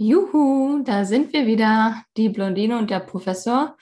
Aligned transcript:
Juhu, 0.00 0.84
da 0.84 1.04
sind 1.04 1.32
wir 1.32 1.48
wieder, 1.48 2.04
die 2.16 2.28
Blondine 2.28 2.78
und 2.78 2.88
der 2.88 3.00
Professor. 3.00 3.76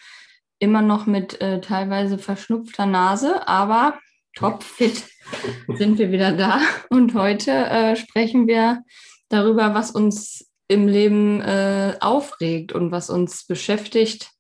Immer 0.59 0.81
noch 0.81 1.05
mit 1.05 1.43
äh, 1.43 1.61
teilweise 1.61 2.17
verschnupfter 2.17 2.87
Nase, 2.87 3.47
aber 3.47 3.99
topfit 4.35 5.05
sind 5.77 5.99
wir 5.99 6.11
wieder 6.11 6.33
da. 6.33 6.63
Und 6.89 7.13
heute 7.13 7.51
äh, 7.51 7.97
sprechen 7.97 8.49
wir 8.49 8.83
darüber, 9.29 9.75
was 9.75 9.91
uns 9.91 10.51
im 10.69 10.89
Leben 10.89 11.43
äh, 11.43 11.97
aufregt 12.01 12.73
und 12.73 12.93
was 12.93 13.11
uns 13.11 13.47
beschäftigt. 13.47 14.31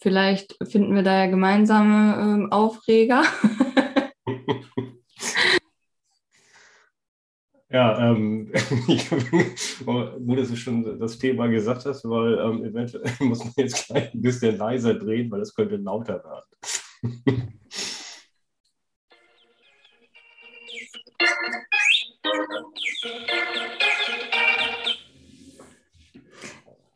Vielleicht 0.00 0.56
finden 0.68 0.96
wir 0.96 1.04
da 1.04 1.20
ja 1.20 1.26
gemeinsame 1.26 2.16
ähm, 2.20 2.50
Aufreger. 2.50 3.22
Ja, 7.72 8.10
ähm, 8.10 8.52
gut, 9.86 10.38
dass 10.38 10.48
du 10.48 10.56
schon 10.56 11.00
das 11.00 11.18
Thema 11.18 11.46
gesagt 11.46 11.86
hast, 11.86 12.04
weil 12.04 12.38
ähm, 12.38 12.64
eventuell 12.66 13.10
muss 13.20 13.42
man 13.42 13.54
jetzt 13.56 13.86
gleich 13.86 14.12
ein 14.12 14.20
bisschen 14.20 14.58
leiser 14.58 14.92
drehen, 14.92 15.30
weil 15.30 15.40
es 15.40 15.54
könnte 15.54 15.76
lauter 15.76 16.22
werden. 16.22 17.58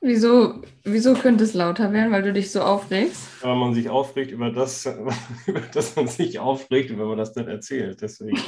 Wieso, 0.03 0.63
wieso 0.85 1.15
könnte 1.15 1.45
es 1.45 1.55
lauter 1.55 1.91
werden, 1.91 2.13
weil 2.13 2.23
du 2.23 2.35
dich 2.35 2.53
so 2.53 2.61
aufregst? 2.61 3.43
Weil 3.43 3.57
man 3.57 3.73
sich 3.73 3.89
aufregt 3.89 4.31
über 4.31 4.51
das, 4.51 4.85
über 5.47 5.63
das 5.73 5.97
man 5.97 6.07
sich 6.07 6.39
aufregt 6.39 6.91
wenn 6.91 6.99
man 6.99 7.17
das 7.17 7.33
dann 7.33 7.49
erzählt. 7.49 8.03
Deswegen. 8.03 8.39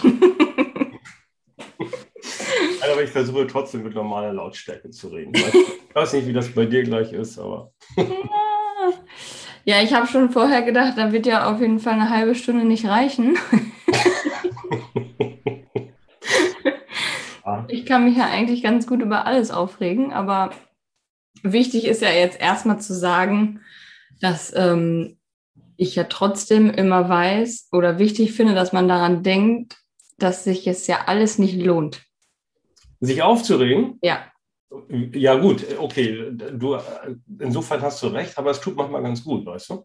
Aber 2.98 3.06
ich 3.06 3.12
versuche 3.12 3.46
trotzdem 3.46 3.84
mit 3.84 3.94
normaler 3.94 4.32
Lautstärke 4.32 4.90
zu 4.90 5.06
reden. 5.08 5.32
Ich 5.88 5.94
weiß 5.94 6.12
nicht, 6.12 6.26
wie 6.28 6.34
das 6.34 6.50
bei 6.50 6.66
dir 6.66 6.82
gleich 6.84 7.12
ist, 7.12 7.38
aber. 7.38 7.72
Ja, 9.64 9.82
ich 9.82 9.94
habe 9.94 10.06
schon 10.06 10.30
vorher 10.30 10.62
gedacht, 10.62 10.92
da 10.96 11.12
wird 11.12 11.26
ja 11.26 11.50
auf 11.50 11.60
jeden 11.60 11.80
Fall 11.80 11.94
eine 11.94 12.10
halbe 12.10 12.36
Stunde 12.36 12.64
nicht 12.64 12.86
reichen. 12.86 13.36
ich 17.68 17.86
kann 17.86 18.04
mich 18.04 18.18
ja 18.18 18.26
eigentlich 18.26 18.62
ganz 18.62 18.86
gut 18.86 19.00
über 19.00 19.26
alles 19.26 19.50
aufregen, 19.50 20.12
aber 20.12 20.50
wichtig 21.42 21.86
ist 21.86 22.02
ja 22.02 22.10
jetzt 22.10 22.38
erstmal 22.38 22.78
zu 22.78 22.94
sagen, 22.94 23.62
dass 24.20 24.54
ähm, 24.54 25.16
ich 25.76 25.96
ja 25.96 26.04
trotzdem 26.04 26.70
immer 26.70 27.08
weiß 27.08 27.70
oder 27.72 27.98
wichtig 27.98 28.34
finde, 28.34 28.54
dass 28.54 28.72
man 28.72 28.86
daran 28.88 29.24
denkt, 29.24 29.78
dass 30.18 30.44
sich 30.44 30.66
es 30.66 30.86
ja 30.86 31.06
alles 31.06 31.38
nicht 31.38 31.58
lohnt. 31.60 32.07
Sich 33.00 33.22
aufzuregen? 33.22 33.98
Ja. 34.02 34.26
Ja, 35.14 35.36
gut, 35.36 35.64
okay. 35.78 36.30
Du, 36.30 36.76
insofern 37.38 37.80
hast 37.80 38.02
du 38.02 38.08
recht, 38.08 38.36
aber 38.36 38.50
es 38.50 38.60
tut 38.60 38.76
manchmal 38.76 39.02
ganz 39.02 39.24
gut, 39.24 39.46
weißt 39.46 39.70
du? 39.70 39.84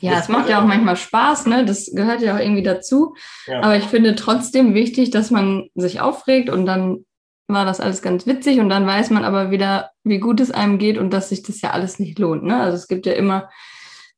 Ja, 0.00 0.18
es 0.18 0.28
macht 0.28 0.48
ja 0.48 0.60
auch 0.60 0.66
manchmal 0.66 0.96
Spaß, 0.96 1.46
ne? 1.46 1.64
Das 1.66 1.90
gehört 1.94 2.22
ja 2.22 2.34
auch 2.34 2.40
irgendwie 2.40 2.62
dazu. 2.62 3.14
Ja. 3.46 3.60
Aber 3.60 3.76
ich 3.76 3.84
finde 3.84 4.14
trotzdem 4.14 4.72
wichtig, 4.72 5.10
dass 5.10 5.30
man 5.30 5.68
sich 5.74 6.00
aufregt 6.00 6.48
und 6.48 6.64
dann 6.64 7.04
war 7.48 7.64
das 7.64 7.80
alles 7.80 8.02
ganz 8.02 8.26
witzig 8.26 8.58
und 8.58 8.68
dann 8.68 8.86
weiß 8.86 9.10
man 9.10 9.24
aber 9.24 9.50
wieder, 9.50 9.90
wie 10.02 10.18
gut 10.18 10.40
es 10.40 10.50
einem 10.50 10.78
geht 10.78 10.98
und 10.98 11.10
dass 11.10 11.28
sich 11.28 11.42
das 11.42 11.60
ja 11.60 11.70
alles 11.70 11.98
nicht 11.98 12.18
lohnt. 12.18 12.42
Ne? 12.42 12.58
Also 12.58 12.76
es 12.76 12.88
gibt 12.88 13.06
ja 13.06 13.12
immer 13.12 13.50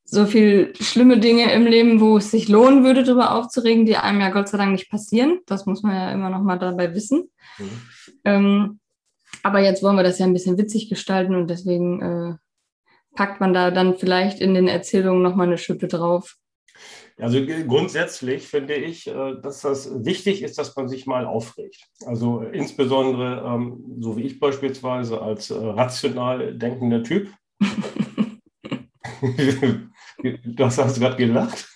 so 0.04 0.24
viel 0.24 0.72
schlimme 0.80 1.18
Dinge 1.18 1.52
im 1.52 1.66
Leben, 1.66 2.00
wo 2.00 2.16
es 2.16 2.30
sich 2.30 2.48
lohnen 2.48 2.84
würde, 2.84 3.02
darüber 3.02 3.34
aufzuregen, 3.34 3.84
die 3.84 3.96
einem 3.96 4.20
ja 4.20 4.30
Gott 4.30 4.48
sei 4.48 4.56
Dank 4.56 4.72
nicht 4.72 4.90
passieren. 4.90 5.40
Das 5.44 5.66
muss 5.66 5.82
man 5.82 5.94
ja 5.94 6.12
immer 6.12 6.30
noch 6.30 6.42
mal 6.42 6.58
dabei 6.58 6.94
wissen. 6.94 7.30
Mhm. 7.58 7.82
Ähm, 8.28 8.80
aber 9.42 9.60
jetzt 9.60 9.82
wollen 9.82 9.96
wir 9.96 10.02
das 10.02 10.18
ja 10.18 10.26
ein 10.26 10.32
bisschen 10.32 10.58
witzig 10.58 10.88
gestalten 10.88 11.34
und 11.34 11.48
deswegen 11.48 12.02
äh, 12.02 12.34
packt 13.14 13.40
man 13.40 13.54
da 13.54 13.70
dann 13.70 13.96
vielleicht 13.96 14.40
in 14.40 14.54
den 14.54 14.68
Erzählungen 14.68 15.22
noch 15.22 15.34
mal 15.34 15.46
eine 15.46 15.58
Schippe 15.58 15.88
drauf. 15.88 16.36
Also 17.20 17.44
grundsätzlich 17.66 18.46
finde 18.46 18.74
ich, 18.74 19.08
äh, 19.08 19.34
dass 19.42 19.62
das 19.62 20.04
wichtig 20.04 20.42
ist, 20.42 20.58
dass 20.58 20.76
man 20.76 20.88
sich 20.88 21.06
mal 21.06 21.26
aufregt. 21.26 21.88
Also 22.06 22.42
insbesondere, 22.42 23.42
ähm, 23.44 23.96
so 24.00 24.16
wie 24.16 24.22
ich 24.22 24.38
beispielsweise 24.38 25.20
als 25.20 25.50
äh, 25.50 25.54
rational 25.54 26.54
denkender 26.54 27.02
Typ. 27.02 27.32
du 29.20 30.64
hast 30.64 30.78
also 30.78 31.00
gerade 31.00 31.16
gelacht. 31.16 31.66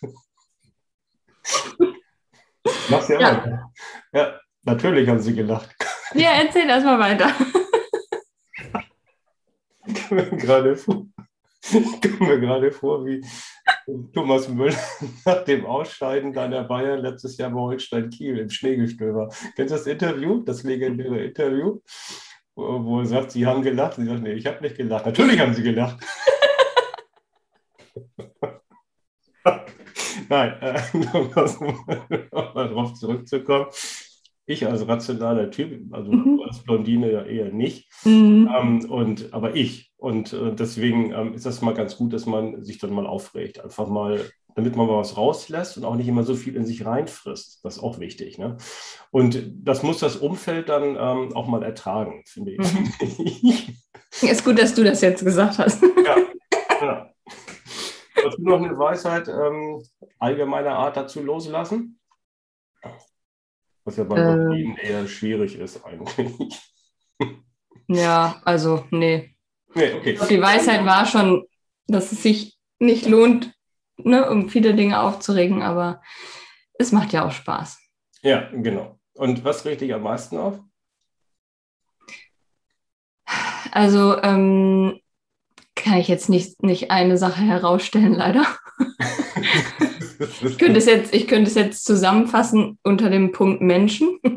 Machst 2.88 3.08
ja, 3.08 3.20
ja. 3.20 3.72
ja, 4.12 4.40
natürlich 4.62 5.08
haben 5.08 5.20
sie 5.20 5.34
gelacht. 5.34 5.74
Ja, 6.14 6.30
erzähl 6.42 6.68
erst 6.68 6.86
mal 6.86 6.98
weiter. 6.98 7.30
Ich 9.84 10.08
komme 10.08 10.22
mir 10.22 10.38
gerade 10.38 10.76
vor, 10.76 11.06
mir 11.60 12.72
vor, 12.72 13.06
wie 13.06 13.24
Thomas 14.12 14.48
Müller 14.48 14.76
nach 15.24 15.44
dem 15.44 15.64
Ausscheiden 15.64 16.32
deiner 16.32 16.64
Bayern 16.64 17.00
letztes 17.00 17.36
Jahr 17.38 17.50
bei 17.50 17.60
Holstein 17.60 18.10
Kiel 18.10 18.38
im 18.38 18.50
Schneegestöber. 18.50 19.28
Kennst 19.56 19.72
du 19.72 19.76
das 19.78 19.86
Interview, 19.86 20.42
das 20.42 20.64
legendäre 20.64 21.24
Interview, 21.24 21.80
wo 22.54 23.00
er 23.00 23.06
sagt, 23.06 23.30
sie 23.32 23.46
haben 23.46 23.62
gelacht? 23.62 23.94
Sie 23.94 24.04
sagt, 24.04 24.22
nee, 24.22 24.34
ich 24.34 24.46
habe 24.46 24.60
nicht 24.62 24.76
gelacht. 24.76 25.06
Natürlich 25.06 25.40
haben 25.40 25.54
sie 25.54 25.62
gelacht. 25.62 25.98
Nein, 30.28 30.56
äh, 30.60 30.80
um 30.92 31.30
darauf 32.54 32.94
zurückzukommen 32.94 33.66
ich 34.46 34.66
als 34.66 34.86
rationaler 34.86 35.50
Typ, 35.50 35.92
also 35.92 36.10
mhm. 36.10 36.42
als 36.46 36.62
Blondine 36.62 37.12
ja 37.12 37.22
eher 37.22 37.52
nicht, 37.52 37.88
mhm. 38.04 38.50
ähm, 38.54 38.90
und, 38.90 39.32
aber 39.32 39.54
ich. 39.54 39.92
Und 39.96 40.32
äh, 40.32 40.52
deswegen 40.52 41.12
ähm, 41.12 41.34
ist 41.34 41.46
das 41.46 41.62
mal 41.62 41.74
ganz 41.74 41.96
gut, 41.96 42.12
dass 42.12 42.26
man 42.26 42.62
sich 42.62 42.78
dann 42.78 42.92
mal 42.92 43.06
aufregt. 43.06 43.62
Einfach 43.62 43.86
mal, 43.86 44.20
damit 44.56 44.74
man 44.74 44.88
mal 44.88 44.98
was 44.98 45.16
rauslässt 45.16 45.76
und 45.76 45.84
auch 45.84 45.94
nicht 45.94 46.08
immer 46.08 46.24
so 46.24 46.34
viel 46.34 46.56
in 46.56 46.66
sich 46.66 46.84
reinfrisst. 46.84 47.64
Das 47.64 47.76
ist 47.76 47.82
auch 47.82 48.00
wichtig. 48.00 48.36
Ne? 48.36 48.56
Und 49.12 49.44
das 49.62 49.84
muss 49.84 50.00
das 50.00 50.16
Umfeld 50.16 50.68
dann 50.68 50.96
ähm, 50.98 51.36
auch 51.36 51.46
mal 51.46 51.62
ertragen, 51.62 52.24
finde 52.26 52.52
ich. 52.52 52.58
Mhm. 52.58 53.76
ist 54.28 54.44
gut, 54.44 54.58
dass 54.58 54.74
du 54.74 54.82
das 54.82 55.00
jetzt 55.02 55.24
gesagt 55.24 55.58
hast. 55.58 55.82
ja, 55.82 56.16
ja. 56.84 57.08
Hast 58.24 58.38
du 58.38 58.42
noch 58.42 58.60
eine 58.60 58.76
Weisheit 58.76 59.28
ähm, 59.28 59.82
allgemeiner 60.18 60.72
Art 60.72 60.96
dazu 60.96 61.22
loslassen? 61.22 62.00
Was 63.84 63.96
ja 63.96 64.04
bei 64.04 64.18
ähm, 64.18 64.76
eher 64.80 65.06
schwierig 65.08 65.58
ist 65.58 65.84
eigentlich. 65.84 66.60
Ja, 67.88 68.40
also 68.44 68.86
nee. 68.90 69.34
nee 69.74 69.92
okay. 69.92 70.18
Die 70.30 70.40
Weisheit 70.40 70.84
war 70.86 71.04
schon, 71.04 71.44
dass 71.86 72.12
es 72.12 72.22
sich 72.22 72.56
nicht 72.78 73.06
lohnt, 73.06 73.52
ne, 73.96 74.30
um 74.30 74.48
viele 74.48 74.74
Dinge 74.74 75.00
aufzuregen, 75.00 75.62
aber 75.62 76.00
es 76.74 76.92
macht 76.92 77.12
ja 77.12 77.26
auch 77.26 77.32
Spaß. 77.32 77.78
Ja, 78.22 78.48
genau. 78.52 78.98
Und 79.14 79.44
was 79.44 79.64
regt 79.64 79.82
dich 79.82 79.92
am 79.92 80.02
meisten 80.02 80.38
auf? 80.38 80.58
Also 83.72 84.20
ähm, 84.22 85.00
kann 85.74 85.98
ich 85.98 86.08
jetzt 86.08 86.28
nicht, 86.28 86.62
nicht 86.62 86.90
eine 86.90 87.18
Sache 87.18 87.42
herausstellen, 87.42 88.14
leider. 88.14 88.46
ich, 90.42 90.58
könnte 90.58 90.78
es 90.78 90.86
jetzt, 90.86 91.14
ich 91.14 91.26
könnte 91.28 91.48
es 91.50 91.54
jetzt 91.54 91.84
zusammenfassen 91.84 92.78
unter 92.82 93.10
dem 93.10 93.32
Punkt 93.32 93.60
Menschen. 93.60 94.18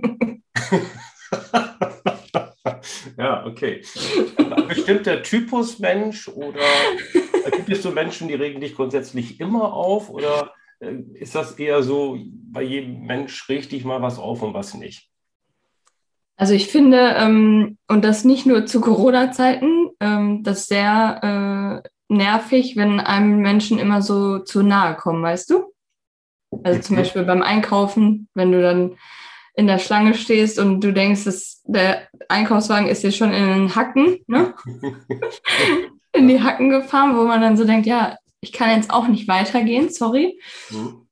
ja, 3.17 3.45
okay. 3.45 3.81
Ein 4.37 4.67
bestimmter 4.67 5.21
Typus 5.23 5.79
Mensch 5.79 6.27
oder 6.27 6.61
gibt 7.55 7.69
es 7.69 7.83
so 7.83 7.91
Menschen, 7.91 8.27
die 8.27 8.35
regen 8.35 8.61
dich 8.61 8.75
grundsätzlich 8.75 9.39
immer 9.39 9.73
auf 9.73 10.09
oder 10.09 10.53
äh, 10.79 10.95
ist 11.13 11.35
das 11.35 11.53
eher 11.53 11.83
so, 11.83 12.17
bei 12.51 12.63
jedem 12.63 13.05
Mensch 13.05 13.47
regt 13.49 13.71
dich 13.71 13.85
mal 13.85 14.01
was 14.01 14.19
auf 14.19 14.41
und 14.41 14.53
was 14.53 14.73
nicht? 14.73 15.09
Also 16.37 16.53
ich 16.53 16.67
finde, 16.67 17.15
ähm, 17.17 17.77
und 17.87 18.03
das 18.03 18.25
nicht 18.25 18.45
nur 18.45 18.65
zu 18.65 18.81
Corona-Zeiten, 18.81 19.89
ähm, 20.01 20.43
das 20.43 20.67
sehr 20.67 21.81
äh, 21.83 21.89
nervig, 22.13 22.75
wenn 22.75 22.99
einem 22.99 23.37
Menschen 23.39 23.79
immer 23.79 24.01
so 24.01 24.39
zu 24.39 24.61
nahe 24.61 24.95
kommen, 24.95 25.23
weißt 25.23 25.49
du? 25.49 25.74
Also 26.63 26.81
zum 26.81 26.95
Beispiel 26.95 27.23
beim 27.23 27.41
Einkaufen, 27.41 28.27
wenn 28.33 28.51
du 28.51 28.61
dann 28.61 28.97
in 29.55 29.67
der 29.67 29.79
Schlange 29.79 30.13
stehst 30.13 30.59
und 30.59 30.81
du 30.81 30.91
denkst, 30.91 31.23
dass 31.23 31.61
der 31.63 32.07
Einkaufswagen 32.27 32.87
ist 32.87 33.03
jetzt 33.03 33.17
schon 33.17 33.33
in 33.33 33.47
den 33.47 33.75
Hacken, 33.75 34.17
ne? 34.27 34.53
in 36.13 36.27
die 36.27 36.41
Hacken 36.41 36.69
gefahren, 36.69 37.17
wo 37.17 37.23
man 37.23 37.41
dann 37.41 37.57
so 37.57 37.65
denkt, 37.65 37.85
ja, 37.85 38.17
ich 38.41 38.51
kann 38.51 38.69
jetzt 38.69 38.91
auch 38.91 39.07
nicht 39.07 39.27
weitergehen, 39.27 39.89
sorry. 39.89 40.39
Mhm. 40.69 41.07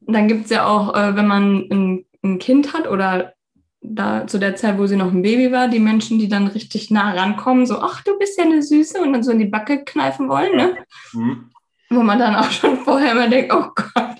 Dann 0.00 0.28
gibt 0.28 0.44
es 0.44 0.50
ja 0.50 0.66
auch, 0.66 0.94
äh, 0.94 1.16
wenn 1.16 1.26
man 1.26 1.66
ein, 1.70 2.06
ein 2.22 2.38
Kind 2.38 2.72
hat 2.72 2.88
oder 2.88 3.34
da 3.80 4.26
zu 4.26 4.38
der 4.38 4.56
Zeit, 4.56 4.78
wo 4.78 4.86
sie 4.86 4.96
noch 4.96 5.12
ein 5.12 5.22
Baby 5.22 5.52
war, 5.52 5.68
die 5.68 5.78
Menschen, 5.78 6.18
die 6.18 6.28
dann 6.28 6.48
richtig 6.48 6.90
nah 6.90 7.12
rankommen, 7.12 7.66
so, 7.66 7.80
ach, 7.80 8.02
du 8.02 8.18
bist 8.18 8.38
ja 8.38 8.44
eine 8.44 8.62
Süße 8.62 9.00
und 9.00 9.12
dann 9.12 9.22
so 9.22 9.30
in 9.30 9.38
die 9.38 9.46
Backe 9.46 9.84
kneifen 9.84 10.28
wollen, 10.28 10.56
ne? 10.56 10.76
Mhm. 11.12 11.50
Wo 11.90 12.02
man 12.02 12.18
dann 12.18 12.36
auch 12.36 12.50
schon 12.50 12.78
vorher 12.78 13.12
immer 13.12 13.28
denkt, 13.28 13.52
oh 13.52 13.68
Gott, 13.74 14.18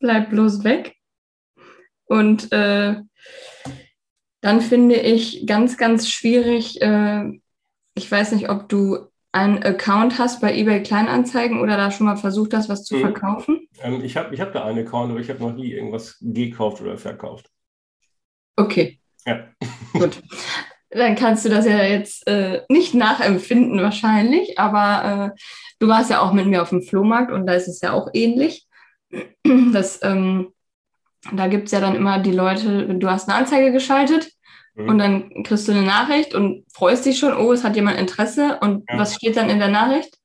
bleib 0.00 0.30
bloß 0.30 0.64
weg. 0.64 0.96
Und 2.06 2.50
äh, 2.52 2.96
dann 4.40 4.60
finde 4.60 4.96
ich 4.96 5.46
ganz, 5.46 5.76
ganz 5.76 6.10
schwierig, 6.10 6.82
äh, 6.82 7.40
ich 7.94 8.10
weiß 8.10 8.32
nicht, 8.32 8.48
ob 8.48 8.68
du 8.68 9.10
einen 9.32 9.62
Account 9.62 10.18
hast 10.18 10.40
bei 10.40 10.56
eBay 10.56 10.82
Kleinanzeigen 10.82 11.60
oder 11.60 11.76
da 11.76 11.90
schon 11.90 12.06
mal 12.06 12.16
versucht 12.16 12.52
hast, 12.54 12.68
was 12.68 12.84
zu 12.84 12.96
mhm. 12.96 13.00
verkaufen? 13.00 13.68
Ähm, 13.80 14.02
ich 14.02 14.16
habe 14.16 14.34
ich 14.34 14.40
hab 14.40 14.52
da 14.52 14.64
einen 14.64 14.84
Account, 14.84 15.10
aber 15.12 15.20
ich 15.20 15.30
habe 15.30 15.40
noch 15.40 15.54
nie 15.54 15.70
irgendwas 15.70 16.16
gekauft 16.20 16.80
oder 16.80 16.98
verkauft. 16.98 17.48
Okay. 18.56 18.98
Ja. 19.24 19.46
Gut. 19.92 20.20
Dann 20.90 21.14
kannst 21.14 21.44
du 21.44 21.48
das 21.48 21.66
ja 21.66 21.84
jetzt 21.84 22.26
äh, 22.26 22.62
nicht 22.68 22.94
nachempfinden 22.94 23.80
wahrscheinlich, 23.80 24.58
aber 24.58 25.34
äh, 25.36 25.40
du 25.78 25.86
warst 25.86 26.10
ja 26.10 26.20
auch 26.20 26.32
mit 26.32 26.46
mir 26.46 26.62
auf 26.62 26.70
dem 26.70 26.82
Flohmarkt 26.82 27.30
und 27.30 27.46
da 27.46 27.52
ist 27.54 27.68
es 27.68 27.80
ja 27.80 27.92
auch 27.92 28.08
ähnlich. 28.12 28.66
Das, 29.72 30.00
ähm, 30.02 30.52
da 31.32 31.48
gibt 31.48 31.66
es 31.66 31.72
ja 31.72 31.80
dann 31.80 31.96
immer 31.96 32.18
die 32.18 32.32
Leute, 32.32 32.86
du 32.94 33.10
hast 33.10 33.28
eine 33.28 33.38
Anzeige 33.38 33.72
geschaltet 33.72 34.30
mhm. 34.74 34.88
und 34.88 34.98
dann 34.98 35.42
kriegst 35.44 35.66
du 35.66 35.72
eine 35.72 35.82
Nachricht 35.82 36.34
und 36.34 36.64
freust 36.72 37.04
dich 37.04 37.18
schon, 37.18 37.36
oh, 37.36 37.52
es 37.52 37.64
hat 37.64 37.76
jemand 37.76 37.98
Interesse. 37.98 38.58
Und 38.60 38.84
ja. 38.88 38.98
was 38.98 39.14
steht 39.14 39.36
dann 39.36 39.50
in 39.50 39.58
der 39.58 39.68
Nachricht? 39.68 40.16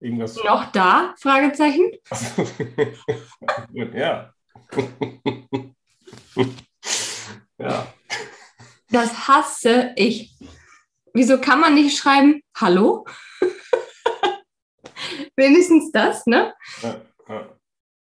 Irgendwas. 0.00 0.36
Noch 0.36 0.72
da? 0.72 1.14
Fragezeichen. 1.20 1.90
ja. 3.94 4.32
ja. 7.58 7.94
Das 8.88 9.28
hasse 9.28 9.92
ich. 9.96 10.34
Wieso 11.12 11.40
kann 11.40 11.60
man 11.60 11.74
nicht 11.74 11.98
schreiben, 11.98 12.40
hallo? 12.56 13.04
Wenigstens 15.36 15.92
das, 15.92 16.26
ne? 16.26 16.54
Ja, 16.82 17.00
ja. 17.28 17.48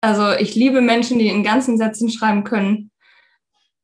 Also 0.00 0.32
ich 0.32 0.54
liebe 0.54 0.80
Menschen, 0.80 1.18
die 1.18 1.28
in 1.28 1.42
ganzen 1.42 1.78
Sätzen 1.78 2.10
schreiben 2.10 2.44
können, 2.44 2.90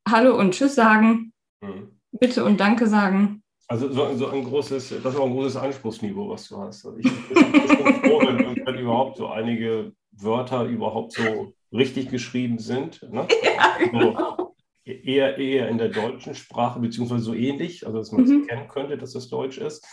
hallo 0.09 0.39
und 0.39 0.55
tschüss 0.55 0.75
sagen, 0.75 1.33
mhm. 1.61 1.99
bitte 2.13 2.45
und 2.45 2.61
danke 2.61 2.87
sagen. 2.87 3.43
Also 3.69 3.91
so, 3.91 4.15
so, 4.17 4.29
ein 4.29 4.45
großes, 4.45 4.91
das 5.03 5.15
ist 5.15 5.21
auch 5.21 5.27
ein 5.27 5.33
großes 5.33 5.57
Anspruchsniveau, 5.57 6.29
was 6.29 6.49
du 6.49 6.59
hast. 6.59 6.85
Also 6.85 6.99
ich 6.99 7.05
bin 7.29 7.37
froh, 7.37 8.21
wenn, 8.21 8.67
wenn 8.67 8.79
überhaupt 8.79 9.17
so 9.17 9.29
einige 9.29 9.93
Wörter 10.13 10.65
überhaupt 10.65 11.13
so 11.13 11.55
richtig 11.73 12.11
geschrieben 12.11 12.59
sind. 12.59 13.03
Ne? 13.11 13.27
Ja, 13.43 13.77
genau. 13.79 14.37
so 14.37 14.55
eher, 14.85 15.39
eher 15.39 15.69
in 15.69 15.79
der 15.79 15.89
deutschen 15.89 16.35
Sprache, 16.35 16.81
beziehungsweise 16.81 17.23
so 17.23 17.35
ähnlich, 17.35 17.87
also 17.87 17.99
dass 17.99 18.13
man 18.13 18.25
es 18.25 18.31
mhm. 18.31 18.43
erkennen 18.43 18.69
könnte, 18.69 18.99
dass 18.99 19.13
das 19.13 19.29
Deutsch 19.29 19.59
ist. 19.59 19.87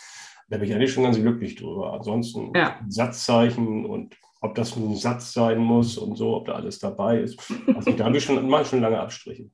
Da 0.50 0.57
bin 0.57 0.68
ich 0.68 0.75
eigentlich 0.75 0.92
schon 0.92 1.04
ganz 1.04 1.18
glücklich 1.18 1.56
drüber. 1.56 1.94
Ansonsten 1.94 2.51
ja. 2.56 2.80
Satzzeichen 2.88 3.86
und 3.86 4.18
ob 4.42 4.56
das 4.56 4.75
ein 4.75 4.96
Satz 4.96 5.31
sein 5.34 5.60
muss 5.60 5.98
und 5.98 6.16
so, 6.16 6.36
ob 6.38 6.48
da 6.48 6.54
alles 6.54 6.80
dabei 6.80 7.19
ist. 7.19 7.40
Also 7.75 7.92
da 7.92 8.06
habe 8.06 8.18
ich 8.18 8.24
schon, 8.24 8.50
mache 8.50 8.66
schon 8.66 8.81
lange 8.81 9.00
Abstriche. 9.00 9.46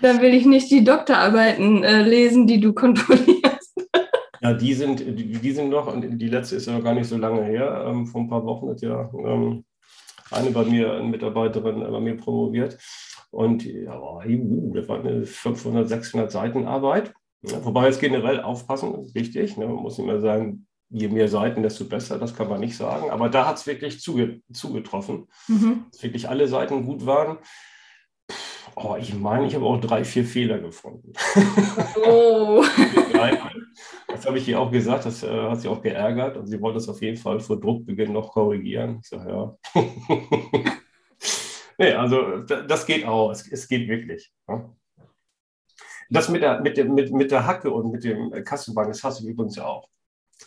Dann 0.00 0.20
will 0.20 0.32
ich 0.34 0.46
nicht 0.46 0.70
die 0.70 0.84
Doktorarbeiten 0.84 1.82
äh, 1.82 2.02
lesen, 2.02 2.46
die 2.46 2.60
du 2.60 2.72
kontrollierst. 2.72 3.38
Ja, 4.40 4.54
die 4.54 4.72
sind, 4.72 5.00
die, 5.00 5.32
die, 5.32 5.50
sind 5.50 5.68
noch, 5.68 5.92
und 5.92 6.16
die 6.16 6.28
letzte 6.28 6.54
ist 6.54 6.68
ja 6.68 6.72
noch 6.74 6.84
gar 6.84 6.94
nicht 6.94 7.08
so 7.08 7.16
lange 7.16 7.42
her. 7.42 7.84
Ähm, 7.88 8.06
vor 8.06 8.20
ein 8.20 8.28
paar 8.28 8.46
Wochen 8.46 8.68
hat 8.70 8.80
ja 8.80 9.10
ähm, 9.12 9.64
eine 10.30 10.52
bei 10.52 10.62
mir, 10.62 10.92
eine 10.92 11.08
Mitarbeiterin 11.08 11.80
bei 11.80 11.98
mir 11.98 12.16
promoviert. 12.16 12.78
Und 13.30 13.64
ja, 13.64 13.98
uh, 13.98 14.74
das 14.74 14.88
war 14.88 15.00
eine 15.00 15.24
500, 15.24 15.88
600 15.88 16.32
Seiten 16.32 16.66
Arbeit. 16.66 17.12
Wobei 17.42 17.86
jetzt 17.86 18.00
generell 18.00 18.40
aufpassen, 18.40 19.14
wichtig. 19.14 19.56
Ne? 19.56 19.66
Man 19.66 19.76
muss 19.76 19.98
immer 19.98 20.20
sagen, 20.20 20.66
je 20.90 21.08
mehr 21.08 21.28
Seiten, 21.28 21.62
desto 21.62 21.84
besser. 21.84 22.18
Das 22.18 22.34
kann 22.34 22.48
man 22.48 22.60
nicht 22.60 22.76
sagen. 22.76 23.10
Aber 23.10 23.28
da 23.28 23.46
hat 23.46 23.56
es 23.56 23.66
wirklich 23.66 24.00
zuge 24.00 24.40
zugetroffen, 24.52 25.28
mhm. 25.46 25.84
dass 25.92 26.02
wirklich 26.02 26.28
alle 26.28 26.48
Seiten 26.48 26.84
gut 26.84 27.06
waren. 27.06 27.38
Oh, 28.74 28.96
ich 28.98 29.14
meine, 29.14 29.46
ich 29.46 29.54
habe 29.54 29.66
auch 29.66 29.80
drei, 29.80 30.04
vier 30.04 30.24
Fehler 30.24 30.58
gefunden. 30.58 31.12
Oh. 32.06 32.64
das 34.08 34.26
habe 34.26 34.38
ich 34.38 34.48
ihr 34.48 34.60
auch 34.60 34.70
gesagt, 34.70 35.06
das 35.06 35.22
äh, 35.22 35.28
hat 35.28 35.60
sie 35.60 35.68
auch 35.68 35.82
geärgert 35.82 36.36
und 36.36 36.46
sie 36.46 36.60
wollte 36.60 36.78
es 36.78 36.88
auf 36.88 37.02
jeden 37.02 37.16
Fall 37.16 37.40
vor 37.40 37.58
Druckbeginn 37.58 38.12
noch 38.12 38.32
korrigieren. 38.32 38.98
Ich 39.02 39.08
sage, 39.08 39.30
ja. 39.30 39.56
nee, 41.78 41.92
also 41.92 42.38
das 42.40 42.86
geht 42.86 43.06
auch, 43.06 43.30
es, 43.30 43.50
es 43.50 43.68
geht 43.68 43.88
wirklich. 43.88 44.32
Das 46.10 46.28
mit 46.28 46.42
der, 46.42 46.60
mit, 46.60 46.76
der, 46.76 46.84
mit, 46.86 47.12
mit 47.12 47.30
der 47.30 47.46
Hacke 47.46 47.70
und 47.70 47.90
mit 47.90 48.04
dem 48.04 48.30
Kassenband, 48.44 48.90
das 48.90 49.04
hasse 49.04 49.22
ich 49.22 49.30
übrigens 49.30 49.56
ja 49.56 49.66
auch. 49.66 49.88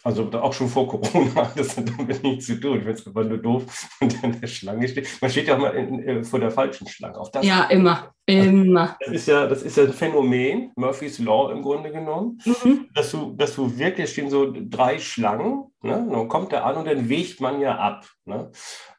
Also 0.03 0.31
auch 0.31 0.53
schon 0.53 0.69
vor 0.69 0.87
Corona 0.87 1.51
das 1.55 1.77
hat 1.77 1.89
damit 1.89 2.23
nichts 2.23 2.47
zu 2.47 2.59
tun. 2.59 2.77
Ich 2.77 2.83
finde 2.83 2.99
es 2.99 3.07
einfach 3.07 3.25
nur 3.25 3.37
doof, 3.37 3.89
der 4.01 4.23
in 4.23 4.39
der 4.39 4.47
Schlange 4.47 4.87
steht. 4.87 5.07
Man 5.21 5.29
steht 5.29 5.47
ja 5.47 5.55
auch 5.55 5.59
mal 5.59 5.75
in, 5.75 5.99
in, 5.99 6.23
vor 6.23 6.39
der 6.39 6.49
falschen 6.49 6.87
Schlange. 6.87 7.19
Auch 7.19 7.29
das, 7.29 7.45
ja, 7.45 7.65
immer. 7.65 8.13
Immer. 8.25 8.97
Das 9.01 9.13
ist 9.13 9.27
ja, 9.27 9.45
das 9.45 9.61
ist 9.63 9.77
ja 9.77 9.83
ein 9.83 9.93
Phänomen, 9.93 10.71
Murphy's 10.75 11.19
Law 11.19 11.51
im 11.51 11.61
Grunde 11.61 11.91
genommen, 11.91 12.39
mhm. 12.45 12.87
dass, 12.93 13.11
du, 13.11 13.33
dass 13.33 13.55
du 13.55 13.77
wirklich 13.77 14.09
stehen 14.09 14.29
so 14.29 14.51
drei 14.55 14.97
Schlangen, 14.97 15.65
ne? 15.81 16.07
dann 16.09 16.27
kommt 16.29 16.53
der 16.53 16.65
an 16.65 16.77
und 16.77 16.87
dann 16.87 17.09
wägt 17.09 17.41
man 17.41 17.59
ja 17.59 17.77
ab. 17.77 18.07
Ne? 18.25 18.49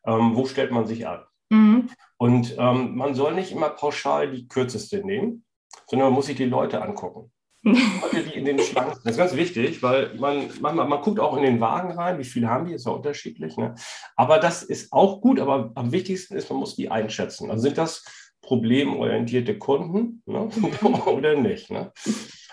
Ähm, 0.06 0.36
wo 0.36 0.44
stellt 0.46 0.70
man 0.70 0.86
sich 0.86 1.06
ab? 1.06 1.28
Mhm. 1.48 1.88
Und 2.22 2.54
ähm, 2.56 2.94
man 2.94 3.16
soll 3.16 3.34
nicht 3.34 3.50
immer 3.50 3.70
pauschal 3.70 4.30
die 4.30 4.46
kürzeste 4.46 5.04
nehmen, 5.04 5.44
sondern 5.88 6.06
man 6.06 6.14
muss 6.14 6.26
sich 6.26 6.36
die 6.36 6.44
Leute 6.44 6.80
angucken. 6.80 7.32
Leute, 7.64 8.22
die 8.22 8.38
in 8.38 8.44
den 8.44 8.60
Schlangen 8.60 8.94
sind. 8.94 9.04
Das 9.04 9.14
ist 9.14 9.18
ganz 9.18 9.34
wichtig, 9.34 9.82
weil 9.82 10.14
man 10.14 10.48
manchmal, 10.60 10.86
man 10.86 11.02
guckt 11.02 11.18
auch 11.18 11.36
in 11.36 11.42
den 11.42 11.60
Wagen 11.60 11.90
rein, 11.90 12.20
wie 12.20 12.24
viele 12.24 12.46
haben 12.46 12.66
die, 12.66 12.74
ist 12.74 12.86
ja 12.86 12.92
unterschiedlich. 12.92 13.56
Ne? 13.56 13.74
Aber 14.14 14.38
das 14.38 14.62
ist 14.62 14.92
auch 14.92 15.20
gut, 15.20 15.40
aber 15.40 15.72
am 15.74 15.90
wichtigsten 15.90 16.36
ist, 16.36 16.48
man 16.48 16.60
muss 16.60 16.76
die 16.76 16.92
einschätzen. 16.92 17.50
Also 17.50 17.64
sind 17.64 17.76
das 17.76 18.04
problemorientierte 18.40 19.58
Kunden 19.58 20.22
ne? 20.24 20.48
oder 21.06 21.34
nicht? 21.34 21.72
Ne? 21.72 21.90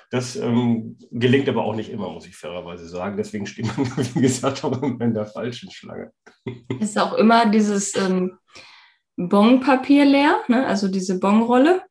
Das 0.10 0.36
ähm, 0.36 0.98
gelingt 1.12 1.48
aber 1.48 1.64
auch 1.64 1.76
nicht 1.76 1.92
immer, 1.92 2.10
muss 2.10 2.26
ich 2.26 2.36
fairerweise 2.36 2.90
sagen. 2.90 3.18
Deswegen 3.18 3.46
steht 3.46 3.68
man, 3.78 3.86
wie 4.16 4.22
gesagt, 4.22 4.64
auch 4.64 4.82
immer 4.82 5.06
in 5.06 5.14
der 5.14 5.28
falschen 5.28 5.70
Schlange. 5.70 6.12
Ist 6.80 6.98
auch 6.98 7.14
immer 7.14 7.52
dieses 7.52 7.96
ähm, 7.96 8.39
Bonpapier 9.28 10.06
leer, 10.06 10.38
ne? 10.48 10.66
also 10.66 10.88
diese 10.88 11.20
Bonrolle. 11.20 11.84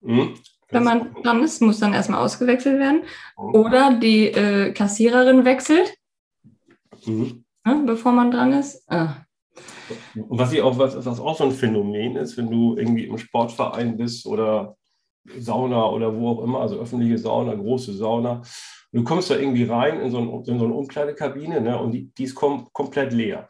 Mhm 0.00 0.34
wenn 0.70 0.84
man 0.84 1.14
dran 1.22 1.42
ist, 1.42 1.62
muss 1.62 1.78
dann 1.78 1.94
erstmal 1.94 2.22
ausgewechselt 2.22 2.78
werden. 2.78 3.02
Oh. 3.36 3.60
Oder 3.60 3.98
die 3.98 4.26
äh, 4.26 4.72
Kassiererin 4.72 5.44
wechselt, 5.44 5.94
mhm. 7.04 7.44
ne, 7.64 7.82
bevor 7.86 8.12
man 8.12 8.30
dran 8.30 8.52
ist. 8.52 8.82
Ah. 8.90 9.16
Was, 10.14 10.52
ich 10.52 10.60
auch, 10.62 10.78
was, 10.78 10.96
was 11.04 11.20
auch 11.20 11.36
so 11.36 11.44
ein 11.44 11.52
Phänomen 11.52 12.16
ist, 12.16 12.36
wenn 12.36 12.50
du 12.50 12.76
irgendwie 12.76 13.04
im 13.04 13.18
Sportverein 13.18 13.96
bist 13.96 14.26
oder 14.26 14.76
Sauna 15.38 15.88
oder 15.90 16.16
wo 16.16 16.30
auch 16.30 16.44
immer, 16.44 16.60
also 16.60 16.76
öffentliche 16.76 17.18
Sauna, 17.18 17.54
große 17.54 17.92
Sauna, 17.92 18.42
du 18.92 19.04
kommst 19.04 19.30
da 19.30 19.36
irgendwie 19.36 19.64
rein 19.64 20.00
in 20.00 20.10
so, 20.10 20.18
ein, 20.18 20.28
in 20.28 20.58
so 20.58 20.64
eine 20.64 20.74
Umkleidekabine 20.74 21.60
ne, 21.60 21.78
und 21.78 21.92
die, 21.92 22.12
die 22.14 22.24
ist 22.24 22.34
kom 22.34 22.68
komplett 22.72 23.12
leer. 23.12 23.48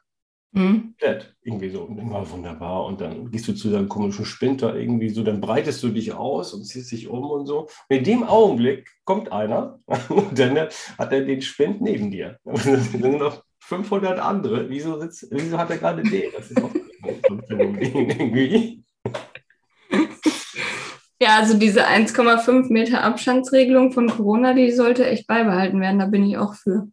Mhm. 0.56 0.94
Irgendwie 1.42 1.68
so, 1.68 1.86
immer 1.86 2.28
wunderbar. 2.30 2.86
Und 2.86 3.00
dann 3.00 3.30
gehst 3.30 3.46
du 3.46 3.52
zu 3.52 3.70
deinem 3.70 3.88
komischen 3.88 4.24
Spinter 4.24 4.74
irgendwie 4.74 5.10
so, 5.10 5.22
dann 5.22 5.40
breitest 5.40 5.82
du 5.82 5.90
dich 5.90 6.14
aus 6.14 6.54
und 6.54 6.64
ziehst 6.64 6.90
dich 6.92 7.08
um 7.08 7.24
und 7.30 7.46
so. 7.46 7.68
Und 7.88 7.96
in 7.96 8.04
dem 8.04 8.24
Augenblick 8.24 8.88
kommt 9.04 9.30
einer 9.30 9.78
und 10.08 10.38
dann 10.38 10.56
hat 10.98 11.12
er 11.12 11.20
den 11.20 11.42
Spind 11.42 11.82
neben 11.82 12.10
dir. 12.10 12.38
Und 12.44 12.64
dann 12.64 12.80
sind 12.80 13.18
noch 13.18 13.44
500 13.60 14.18
andere. 14.18 14.68
Wieso, 14.70 14.98
sitzt, 14.98 15.28
wieso 15.30 15.58
hat 15.58 15.70
er 15.70 15.78
gerade 15.78 16.02
den? 16.02 16.32
Das 16.34 16.50
ist 16.50 16.58
doch 16.58 16.70
so 16.72 17.34
ein 17.34 17.42
Phänomen 17.46 18.10
irgendwie. 18.10 18.84
Ja, 21.18 21.38
also 21.38 21.56
diese 21.56 21.86
1,5 21.86 22.70
Meter 22.70 23.02
Abstandsregelung 23.02 23.90
von 23.90 24.06
Corona, 24.06 24.52
die 24.52 24.70
sollte 24.70 25.06
echt 25.06 25.26
beibehalten 25.26 25.80
werden. 25.80 25.98
Da 25.98 26.04
bin 26.04 26.26
ich 26.26 26.36
auch 26.36 26.52
für. 26.52 26.88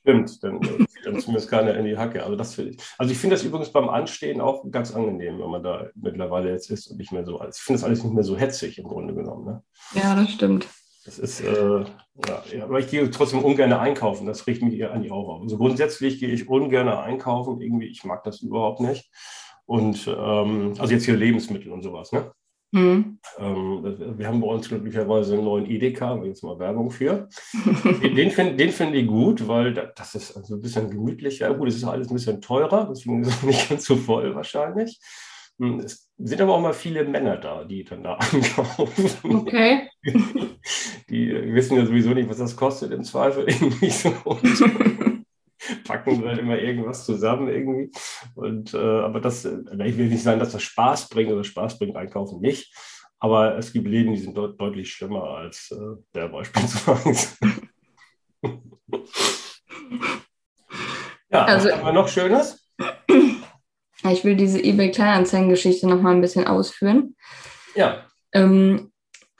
Stimmt, 0.00 0.42
dann 0.42 0.62
zieht 0.62 1.04
dann 1.04 1.20
zumindest 1.20 1.50
keiner 1.50 1.76
in 1.76 1.84
die 1.84 1.98
Hacke. 1.98 2.22
Also, 2.22 2.36
das 2.36 2.56
ich, 2.58 2.78
also 2.96 3.12
ich 3.12 3.18
finde 3.18 3.36
das 3.36 3.44
übrigens 3.44 3.70
beim 3.72 3.88
Anstehen 3.88 4.40
auch 4.40 4.64
ganz 4.70 4.94
angenehm, 4.94 5.38
wenn 5.38 5.50
man 5.50 5.62
da 5.62 5.88
mittlerweile 5.94 6.50
jetzt 6.50 6.70
ist 6.70 6.86
und 6.88 6.98
nicht 6.98 7.12
mehr 7.12 7.24
so. 7.24 7.42
Ich 7.42 7.56
finde 7.56 7.80
das 7.80 7.84
alles 7.84 8.04
nicht 8.04 8.14
mehr 8.14 8.24
so 8.24 8.36
hetzig 8.36 8.78
im 8.78 8.84
Grunde 8.84 9.14
genommen. 9.14 9.44
Ne? 9.44 9.62
Ja, 9.94 10.14
das 10.14 10.30
stimmt. 10.30 10.66
Das 11.04 11.18
ist, 11.18 11.40
äh, 11.40 11.84
ja, 12.26 12.64
aber 12.64 12.80
ich 12.80 12.88
gehe 12.88 13.10
trotzdem 13.10 13.42
ungern 13.42 13.72
einkaufen. 13.72 14.26
Das 14.26 14.46
riecht 14.46 14.62
mich 14.62 14.78
eher 14.78 14.92
an 14.92 15.02
die 15.02 15.10
Augen 15.10 15.30
auf. 15.30 15.42
Also 15.42 15.56
grundsätzlich 15.56 16.20
gehe 16.20 16.28
ich 16.28 16.48
ungern 16.48 16.88
einkaufen. 16.88 17.60
Irgendwie, 17.60 17.86
ich 17.86 18.04
mag 18.04 18.24
das 18.24 18.40
überhaupt 18.40 18.80
nicht. 18.80 19.10
Und 19.64 20.06
ähm, 20.06 20.74
also 20.78 20.92
jetzt 20.92 21.04
hier 21.04 21.16
Lebensmittel 21.16 21.72
und 21.72 21.82
sowas, 21.82 22.12
ne? 22.12 22.32
Mhm. 22.70 23.18
Ähm, 23.38 24.18
wir 24.18 24.26
haben 24.28 24.40
bei 24.40 24.46
uns 24.46 24.68
glücklicherweise 24.68 25.34
einen 25.34 25.44
neuen 25.44 25.66
Edeka, 25.66 26.22
jetzt 26.24 26.42
mal 26.42 26.58
Werbung 26.58 26.90
für. 26.90 27.28
den 28.02 28.30
finde 28.30 28.68
find 28.70 28.94
ich 28.94 29.06
gut, 29.06 29.48
weil 29.48 29.72
das 29.72 30.14
ist 30.14 30.36
also 30.36 30.56
ein 30.56 30.60
bisschen 30.60 30.90
gemütlicher. 30.90 31.52
Gut, 31.54 31.68
es 31.68 31.76
ist 31.76 31.84
alles 31.84 32.10
ein 32.10 32.14
bisschen 32.14 32.40
teurer, 32.42 32.86
deswegen 32.90 33.22
ist 33.22 33.28
es 33.28 33.42
nicht 33.42 33.68
ganz 33.68 33.84
so 33.84 33.96
voll 33.96 34.34
wahrscheinlich. 34.34 35.00
Hm, 35.58 35.80
es 35.80 36.08
sind 36.18 36.40
aber 36.40 36.54
auch 36.54 36.60
mal 36.60 36.74
viele 36.74 37.04
Männer 37.04 37.36
da, 37.36 37.64
die 37.64 37.84
dann 37.84 38.02
da 38.02 38.14
einkaufen. 38.32 39.34
Okay. 39.34 39.88
Die, 41.08 41.32
wissen 41.54 41.76
ja 41.76 41.86
sowieso 41.86 42.10
nicht, 42.10 42.28
was 42.28 42.38
das 42.38 42.54
kostet 42.54 42.92
im 42.92 43.02
Zweifel. 43.02 43.44
Irgendwie 43.48 43.90
so. 43.90 44.12
Packen 45.88 46.22
wir 46.22 46.38
immer 46.38 46.58
irgendwas 46.58 47.04
zusammen 47.04 47.48
irgendwie. 47.48 47.90
Und, 48.34 48.74
äh, 48.74 48.76
aber 48.76 49.20
das, 49.20 49.44
ich 49.44 49.96
will 49.96 50.08
nicht 50.08 50.22
sagen, 50.22 50.38
dass 50.38 50.52
das 50.52 50.62
Spaß 50.62 51.08
bringt 51.08 51.32
oder 51.32 51.42
Spaß 51.42 51.78
bringt, 51.78 51.96
einkaufen 51.96 52.40
nicht. 52.40 52.72
Aber 53.18 53.56
es 53.58 53.72
gibt 53.72 53.88
Läden, 53.88 54.12
die 54.12 54.20
sind 54.20 54.36
deut 54.36 54.60
deutlich 54.60 54.92
schlimmer 54.92 55.24
als 55.24 55.72
äh, 55.72 55.96
der 56.14 56.28
beispielsweise. 56.28 57.36
ja, 61.30 61.44
also, 61.44 61.68
was 61.68 61.74
haben 61.74 61.84
wir 61.86 61.92
noch 61.92 62.08
Schönes? 62.08 62.70
Ich 64.08 64.24
will 64.24 64.36
diese 64.36 64.62
eBay-Kleinanzeigen-Geschichte 64.62 65.88
noch 65.88 66.00
mal 66.00 66.14
ein 66.14 66.20
bisschen 66.20 66.46
ausführen. 66.46 67.16
Ja. 67.74 68.06
Ähm, 68.32 68.92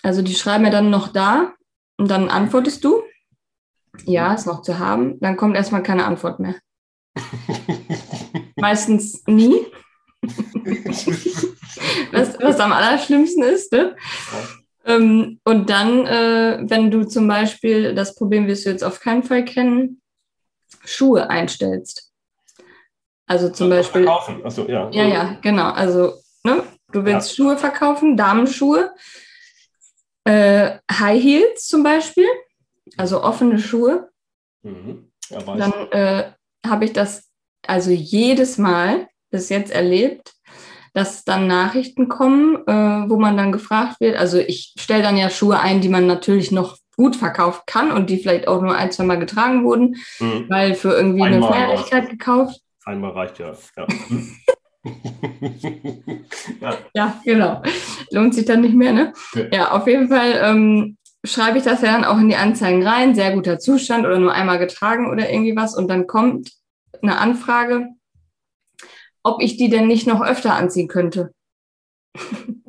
also 0.02 0.23
die 0.23 0.35
schreiben 0.35 0.64
ja 0.64 0.71
dann 0.71 0.90
noch 0.90 1.09
da 1.09 1.55
und 1.99 2.11
dann 2.11 2.28
antwortest 2.28 2.83
du. 2.85 3.02
Ja, 4.05 4.35
ist 4.35 4.47
noch 4.47 4.62
zu 4.62 4.78
haben. 4.78 5.19
Dann 5.21 5.37
kommt 5.37 5.57
erstmal 5.57 5.83
keine 5.83 6.05
Antwort 6.05 6.40
mehr. 6.40 6.55
Meistens 8.57 9.23
nie. 9.26 9.67
was, 12.12 12.38
was 12.40 12.61
am 12.61 12.73
allerschlimmsten 12.73 13.43
ist. 13.43 13.73
Ne? 13.73 13.97
Ähm, 14.85 15.40
und 15.45 15.71
dann, 15.71 16.07
äh, 16.07 16.59
wenn 16.62 16.90
du 16.90 17.05
zum 17.05 17.28
Beispiel, 17.28 17.95
das 17.95 18.14
Problem 18.14 18.47
wirst 18.47 18.67
du 18.67 18.71
jetzt 18.71 18.85
auf 18.85 19.00
keinen 19.00 19.23
Fall 19.23 19.45
kennen, 19.45 20.00
Schuhe 20.85 21.28
einstellst. 21.28 22.11
Also 23.26 23.50
zum 23.50 23.71
also 23.71 23.83
Beispiel. 23.83 24.05
Verkaufen. 24.05 24.45
Achso, 24.45 24.67
ja. 24.67 24.90
Ja, 24.90 25.05
ja, 25.05 25.38
genau. 25.43 25.71
Also, 25.71 26.14
ne, 26.45 26.62
du 26.93 27.05
willst 27.05 27.31
ja. 27.31 27.37
Schuhe 27.37 27.59
verkaufen, 27.59 28.17
Damenschuhe, 28.17 28.95
äh, 30.25 30.78
High 30.90 31.23
Heels 31.23 31.67
zum 31.67 31.83
Beispiel, 31.83 32.26
also 32.97 33.23
offene 33.23 33.59
Schuhe. 33.59 34.09
Mhm. 34.62 35.11
Dann 35.30 35.73
äh, 35.90 36.33
habe 36.66 36.85
ich 36.85 36.92
das 36.92 37.28
also 37.66 37.90
jedes 37.90 38.59
Mal 38.59 39.09
bis 39.30 39.49
jetzt 39.49 39.71
erlebt, 39.71 40.35
dass 40.95 41.25
dann 41.25 41.47
Nachrichten 41.47 42.09
kommen, 42.09 42.57
äh, 42.66 43.11
wo 43.11 43.18
man 43.18 43.37
dann 43.37 43.52
gefragt 43.52 44.00
wird. 44.00 44.16
Also 44.16 44.38
ich 44.38 44.75
stelle 44.78 45.02
dann 45.02 45.16
ja 45.16 45.30
Schuhe 45.30 45.61
ein, 45.61 45.80
die 45.80 45.88
man 45.88 46.07
natürlich 46.07 46.50
noch 46.50 46.78
gut 46.97 47.14
verkaufen 47.14 47.62
kann 47.66 47.92
und 47.92 48.11
die 48.11 48.18
vielleicht 48.18 48.49
auch 48.49 48.61
nur 48.61 48.75
ein, 48.75 48.90
zwei 48.90 49.04
Mal 49.04 49.18
getragen 49.18 49.64
wurden, 49.64 49.97
mhm. 50.18 50.47
weil 50.49 50.75
für 50.75 50.92
irgendwie 50.92 51.23
Einmal 51.23 51.52
eine 51.52 51.66
Feierlichkeit 51.66 52.11
gekauft. 52.11 52.61
Einmal 52.85 53.12
reicht 53.12 53.38
ja. 53.38 53.57
Ja. 53.76 53.87
ja. 56.61 56.78
ja. 56.95 57.21
genau. 57.25 57.62
Lohnt 58.11 58.35
sich 58.35 58.47
dann 58.47 58.62
nicht 58.62 58.75
mehr, 58.75 58.92
ne? 58.92 59.12
Okay. 59.33 59.49
Ja, 59.52 59.71
auf 59.71 59.87
jeden 59.87 60.09
Fall 60.09 60.40
ähm, 60.42 60.98
schreibe 61.25 61.58
ich 61.58 61.64
das 61.64 61.82
ja 61.82 61.92
dann 61.92 62.04
auch 62.04 62.18
in 62.18 62.28
die 62.28 62.37
Anzeigen 62.37 62.87
rein, 62.87 63.14
sehr 63.14 63.32
guter 63.32 63.58
Zustand 63.58 64.06
oder 64.06 64.18
nur 64.18 64.32
einmal 64.32 64.58
getragen 64.58 65.10
oder 65.10 65.30
irgendwie 65.30 65.56
was 65.56 65.76
und 65.76 65.88
dann 65.88 66.06
kommt 66.06 66.52
eine 67.02 67.18
Anfrage, 67.18 67.88
ob 69.22 69.42
ich 69.42 69.56
die 69.56 69.68
denn 69.68 69.87
nicht 69.87 70.06
noch 70.06 70.22
öfter 70.22 70.54
anziehen 70.54 70.88
könnte. 70.88 71.32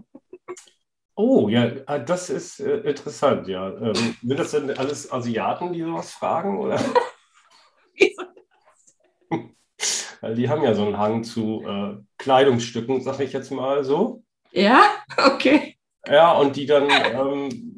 Oh, 1.21 1.49
ja, 1.49 1.69
ah, 1.85 1.99
das 1.99 2.29
ist 2.29 2.61
äh, 2.61 2.77
interessant, 2.77 3.45
ja. 3.49 3.75
Ähm, 3.75 4.15
sind 4.23 4.39
das 4.39 4.51
denn 4.51 4.71
alles 4.77 5.11
Asiaten, 5.11 5.73
die 5.73 5.81
sowas 5.81 6.13
fragen? 6.13 6.59
Oder? 6.59 6.79
Weil 10.21 10.35
die 10.35 10.47
haben 10.47 10.63
ja 10.63 10.73
so 10.73 10.85
einen 10.85 10.97
Hang 10.97 11.25
zu 11.25 11.61
äh, 11.67 11.97
Kleidungsstücken, 12.17 13.01
sag 13.01 13.19
ich 13.19 13.33
jetzt 13.33 13.51
mal 13.51 13.83
so. 13.83 14.23
Ja, 14.51 14.81
okay. 15.17 15.75
Ja, 16.07 16.31
und 16.33 16.55
die 16.55 16.65
dann, 16.65 16.87
ähm, 16.89 17.68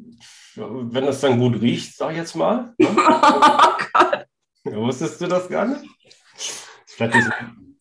wenn 0.56 1.06
das 1.06 1.20
dann 1.20 1.38
gut 1.38 1.60
riecht, 1.60 1.96
sag 1.96 2.12
ich 2.12 2.18
jetzt 2.18 2.36
mal. 2.36 2.74
Ne? 2.78 2.88
Oh 2.96 3.72
Gott. 3.92 4.26
Wusstest 4.64 5.20
du 5.20 5.26
das 5.26 5.48
gar 5.48 5.66
nicht? 5.66 5.84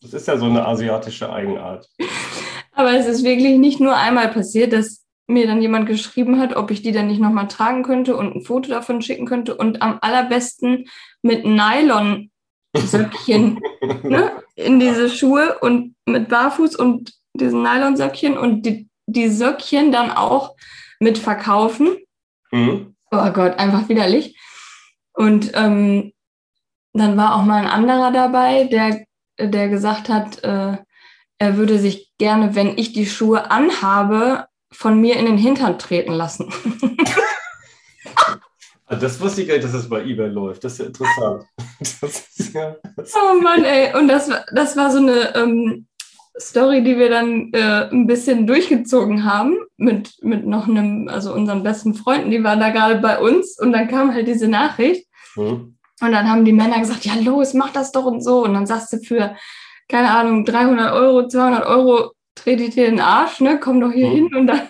Das 0.01 0.13
ist 0.13 0.27
ja 0.27 0.37
so 0.37 0.45
eine 0.45 0.65
asiatische 0.65 1.31
Eigenart. 1.31 1.87
Aber 2.71 2.93
es 2.93 3.05
ist 3.05 3.23
wirklich 3.23 3.59
nicht 3.59 3.79
nur 3.79 3.95
einmal 3.95 4.29
passiert, 4.29 4.73
dass 4.73 5.05
mir 5.27 5.45
dann 5.47 5.61
jemand 5.61 5.87
geschrieben 5.87 6.39
hat, 6.39 6.55
ob 6.55 6.71
ich 6.71 6.81
die 6.81 6.91
dann 6.91 7.07
nicht 7.07 7.21
nochmal 7.21 7.47
tragen 7.47 7.83
könnte 7.83 8.15
und 8.15 8.35
ein 8.35 8.41
Foto 8.41 8.69
davon 8.69 9.01
schicken 9.01 9.25
könnte 9.25 9.55
und 9.55 9.81
am 9.81 9.97
allerbesten 10.01 10.85
mit 11.21 11.45
Nylon-Söckchen 11.45 13.59
ne, 14.03 14.43
in 14.55 14.79
diese 14.79 15.09
Schuhe 15.09 15.59
und 15.59 15.95
mit 16.05 16.29
Barfuß 16.29 16.75
und 16.75 17.13
diesen 17.33 17.61
Nylon-Söckchen 17.61 18.37
und 18.37 18.65
die, 18.65 18.89
die 19.05 19.29
Söckchen 19.29 19.91
dann 19.91 20.11
auch 20.11 20.55
mit 20.99 21.17
verkaufen. 21.17 21.97
Mhm. 22.51 22.95
Oh 23.11 23.29
Gott, 23.31 23.59
einfach 23.59 23.89
widerlich. 23.89 24.37
Und 25.13 25.51
ähm, 25.53 26.13
dann 26.93 27.17
war 27.17 27.35
auch 27.35 27.43
mal 27.43 27.63
ein 27.63 27.69
anderer 27.69 28.11
dabei, 28.11 28.65
der, 28.65 29.05
der 29.39 29.69
gesagt 29.69 30.09
hat, 30.09 30.43
äh, 30.43 30.77
er 31.37 31.57
würde 31.57 31.79
sich 31.79 32.11
gerne, 32.17 32.55
wenn 32.55 32.77
ich 32.77 32.93
die 32.93 33.05
Schuhe 33.05 33.49
anhabe, 33.49 34.45
von 34.71 35.01
mir 35.01 35.17
in 35.17 35.25
den 35.25 35.37
Hintern 35.37 35.79
treten 35.79 36.13
lassen. 36.13 36.53
Das 38.99 39.21
wusste 39.21 39.41
ich 39.41 39.47
gar 39.47 39.53
nicht, 39.53 39.63
dass 39.63 39.71
das 39.71 39.87
bei 39.87 40.03
eBay 40.03 40.27
läuft. 40.27 40.65
Das 40.65 40.73
ist 40.73 40.79
ja 40.79 40.85
interessant. 40.87 41.45
Das 42.01 42.27
ist 42.37 42.53
ja, 42.53 42.75
das 42.97 43.13
oh 43.15 43.41
Mann, 43.41 43.63
ey. 43.63 43.95
Und 43.95 44.09
das, 44.09 44.29
das 44.53 44.75
war 44.75 44.91
so 44.91 44.97
eine 44.97 45.33
ähm, 45.35 45.87
Story, 46.39 46.83
die 46.83 46.97
wir 46.97 47.09
dann 47.09 47.51
äh, 47.53 47.89
ein 47.91 48.07
bisschen 48.07 48.47
durchgezogen 48.47 49.25
haben 49.25 49.57
mit, 49.77 50.23
mit 50.23 50.45
noch 50.45 50.67
einem, 50.67 51.07
also 51.07 51.33
unseren 51.33 51.63
besten 51.63 51.93
Freunden, 51.93 52.31
die 52.31 52.43
waren 52.43 52.59
da 52.59 52.69
gerade 52.69 52.99
bei 52.99 53.19
uns 53.19 53.59
und 53.59 53.73
dann 53.73 53.87
kam 53.87 54.13
halt 54.13 54.27
diese 54.27 54.47
Nachricht. 54.47 55.07
Mhm. 55.35 55.77
Und 56.01 56.11
dann 56.11 56.29
haben 56.29 56.45
die 56.45 56.53
Männer 56.53 56.79
gesagt, 56.79 57.05
ja 57.05 57.13
los, 57.15 57.53
mach 57.53 57.71
das 57.71 57.91
doch 57.91 58.05
und 58.05 58.23
so. 58.23 58.43
Und 58.43 58.53
dann 58.53 58.65
sagst 58.65 58.91
du 58.91 58.97
für, 58.97 59.35
keine 59.87 60.09
Ahnung, 60.09 60.45
300 60.45 60.93
Euro, 60.93 61.27
200 61.27 61.65
Euro, 61.65 62.11
trete 62.33 62.63
ich 62.63 62.73
dir 62.73 62.89
den 62.89 62.99
Arsch, 62.99 63.39
ne? 63.39 63.59
komm 63.59 63.79
doch 63.81 63.91
hier 63.91 64.09
mhm. 64.09 64.13
hin. 64.13 64.35
Und 64.35 64.47
dann, 64.47 64.61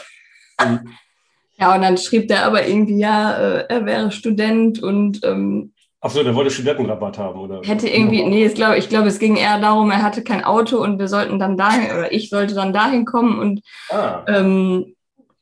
mhm. 0.61 0.89
ja, 1.57 1.75
und 1.75 1.81
dann 1.81 1.97
schrieb 1.97 2.27
der 2.27 2.45
aber 2.45 2.67
irgendwie, 2.67 2.97
ja, 2.97 3.33
äh, 3.33 3.65
er 3.69 3.85
wäre 3.85 4.11
Student 4.11 4.83
und 4.83 5.21
ähm, 5.23 5.73
Achso, 6.03 6.23
der 6.23 6.33
wollte 6.33 6.49
Studentenrabatt 6.49 7.19
haben, 7.19 7.39
oder? 7.39 7.61
Hätte 7.63 7.87
irgendwie, 7.87 8.25
nee, 8.25 8.47
ich 8.47 8.55
glaube, 8.55 8.77
ich 8.77 8.89
glaube, 8.89 9.07
es 9.07 9.19
ging 9.19 9.35
eher 9.35 9.59
darum, 9.59 9.91
er 9.91 10.01
hatte 10.01 10.23
kein 10.23 10.43
Auto 10.43 10.81
und 10.81 10.97
wir 10.97 11.07
sollten 11.07 11.37
dann 11.37 11.57
dahin, 11.57 11.91
oder 11.91 12.11
ich 12.11 12.29
sollte 12.29 12.55
dann 12.55 12.73
dahin 12.73 13.05
kommen 13.05 13.37
und 13.37 13.61
ah. 13.91 14.25
ähm, 14.27 14.95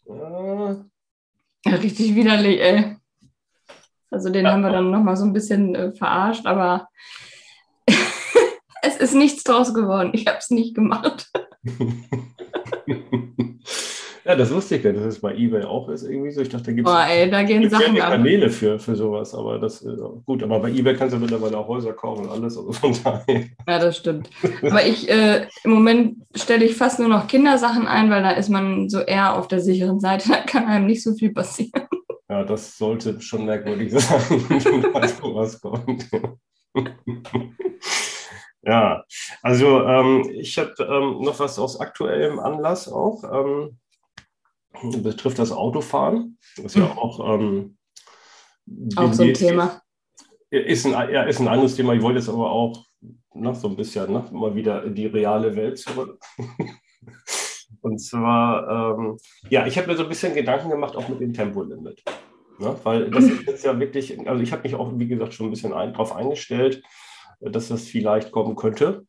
ja, 0.06 1.76
richtig 1.76 2.14
widerlich, 2.14 2.60
ey. 2.60 2.98
Also 4.12 4.30
den 4.30 4.46
ja. 4.46 4.52
haben 4.52 4.62
wir 4.62 4.72
dann 4.72 4.92
nochmal 4.92 5.16
so 5.16 5.24
ein 5.24 5.32
bisschen 5.34 5.76
äh, 5.76 5.94
verarscht, 5.94 6.46
aber 6.46 6.90
es 8.82 8.98
ist 8.98 9.14
nichts 9.14 9.44
draus 9.44 9.74
geworden. 9.74 10.12
Ich 10.14 10.28
habe 10.28 10.40
es 10.40 10.50
nicht 10.50 10.76
gemacht. 10.76 11.32
ja, 14.30 14.36
das 14.36 14.54
wusste 14.54 14.76
ich 14.76 14.84
ja, 14.84 14.92
dass 14.92 15.06
es 15.06 15.22
bei 15.22 15.34
eBay 15.34 15.64
auch 15.64 15.90
ist 15.90 16.04
irgendwie 16.04 16.30
so. 16.30 16.42
Ich 16.42 16.50
dachte, 16.50 16.66
da 16.66 16.72
gibt 16.72 16.88
es 16.88 17.72
ja 17.72 18.10
Kanäle 18.10 18.52
für, 18.52 18.78
für 18.78 18.96
sowas, 18.96 19.34
aber 19.34 19.58
das 19.58 19.82
ist 19.82 20.00
gut. 20.24 20.44
Aber 20.44 20.60
bei 20.60 20.70
eBay 20.70 20.96
kannst 20.96 21.16
du 21.16 21.20
mittlerweile 21.20 21.58
auch 21.58 21.68
Häuser 21.68 21.94
kaufen 21.94 22.26
und 22.26 22.32
alles, 22.32 22.56
also 22.56 22.72
von 22.72 22.96
daher. 23.04 23.46
Ja, 23.68 23.80
das 23.80 23.98
stimmt. 23.98 24.30
Aber 24.62 24.86
ich, 24.86 25.10
äh, 25.10 25.48
im 25.64 25.72
Moment 25.72 26.18
stelle 26.36 26.64
ich 26.64 26.76
fast 26.76 27.00
nur 27.00 27.08
noch 27.08 27.26
Kindersachen 27.28 27.88
ein, 27.88 28.12
weil 28.12 28.22
da 28.22 28.30
ist 28.30 28.50
man 28.50 28.88
so 28.88 29.00
eher 29.00 29.36
auf 29.36 29.48
der 29.48 29.62
sicheren 29.62 30.00
Seite, 30.00 30.30
da 30.30 30.42
kann 30.42 30.68
einem 30.68 30.86
nicht 30.86 31.02
so 31.02 31.16
viel 31.16 31.34
passieren. 31.34 31.88
Ja, 32.30 32.44
das 32.44 32.78
sollte 32.78 33.20
schon 33.22 33.46
merkwürdig 33.48 33.92
sein, 33.92 34.22
wenn 34.30 34.94
da 34.94 35.08
sowas 35.08 35.60
kommt. 35.60 36.08
ja, 38.62 39.04
also 39.42 39.84
ähm, 39.86 40.30
ich 40.34 40.56
habe 40.60 40.76
ähm, 40.82 41.24
noch 41.24 41.40
was 41.40 41.58
aus 41.58 41.80
aktuellem 41.80 42.38
Anlass 42.38 42.88
auch. 42.88 43.24
Ähm, 43.24 43.80
betrifft 45.02 45.40
das 45.40 45.52
Autofahren. 45.52 46.38
Das 46.56 46.68
ist 46.68 46.76
ja 46.76 46.90
hm. 46.90 46.98
auch, 46.98 47.40
ähm, 47.40 47.78
auch 48.96 49.14
so 49.14 49.24
ein 49.24 49.34
Thema. 49.34 49.82
Ist 50.52 50.86
ein, 50.86 50.92
ja, 50.92 51.24
ist 51.24 51.40
ein 51.40 51.48
anderes 51.48 51.76
Thema. 51.76 51.94
Ich 51.94 52.02
wollte 52.02 52.20
jetzt 52.20 52.30
aber 52.30 52.52
auch 52.52 52.86
noch 53.34 53.56
so 53.56 53.68
ein 53.68 53.76
bisschen 53.76 54.12
ne, 54.12 54.26
mal 54.32 54.56
wieder 54.56 54.84
in 54.84 54.96
die 54.96 55.06
reale 55.06 55.56
Welt 55.56 55.78
zurück. 55.78 56.20
Und 57.82 58.00
zwar, 58.00 58.98
ähm, 58.98 59.18
ja, 59.50 59.66
ich 59.66 59.78
habe 59.78 59.88
mir 59.88 59.96
so 59.96 60.04
ein 60.04 60.10
bisschen 60.10 60.34
Gedanken 60.34 60.70
gemacht, 60.70 60.96
auch 60.96 61.08
mit 61.08 61.22
dem 61.22 61.34
Tempolimit. 61.34 62.04
Ne? 62.58 62.76
Weil 62.84 63.10
das 63.10 63.24
ist 63.26 63.48
jetzt 63.48 63.64
ja 63.64 63.80
wirklich, 63.80 64.20
also 64.28 64.42
ich 64.42 64.52
habe 64.52 64.64
mich 64.64 64.76
auch, 64.76 64.92
wie 64.96 65.08
gesagt, 65.08 65.34
schon 65.34 65.48
ein 65.48 65.52
bisschen 65.52 65.74
ein, 65.74 65.94
darauf 65.94 66.16
eingestellt, 66.16 66.84
dass 67.40 67.70
das 67.70 67.84
vielleicht 67.84 68.32
kommen 68.32 68.56
könnte. 68.56 69.06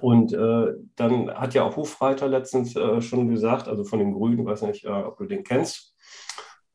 Und 0.00 0.32
äh, 0.32 0.72
dann 0.96 1.30
hat 1.30 1.54
ja 1.54 1.64
auch 1.64 1.76
Hofreiter 1.76 2.28
letztens 2.28 2.74
äh, 2.76 3.00
schon 3.00 3.28
gesagt, 3.28 3.68
also 3.68 3.84
von 3.84 3.98
den 3.98 4.12
Grünen, 4.12 4.44
weiß 4.44 4.62
nicht, 4.62 4.84
äh, 4.84 4.88
ob 4.88 5.18
du 5.18 5.26
den 5.26 5.44
kennst. 5.44 5.94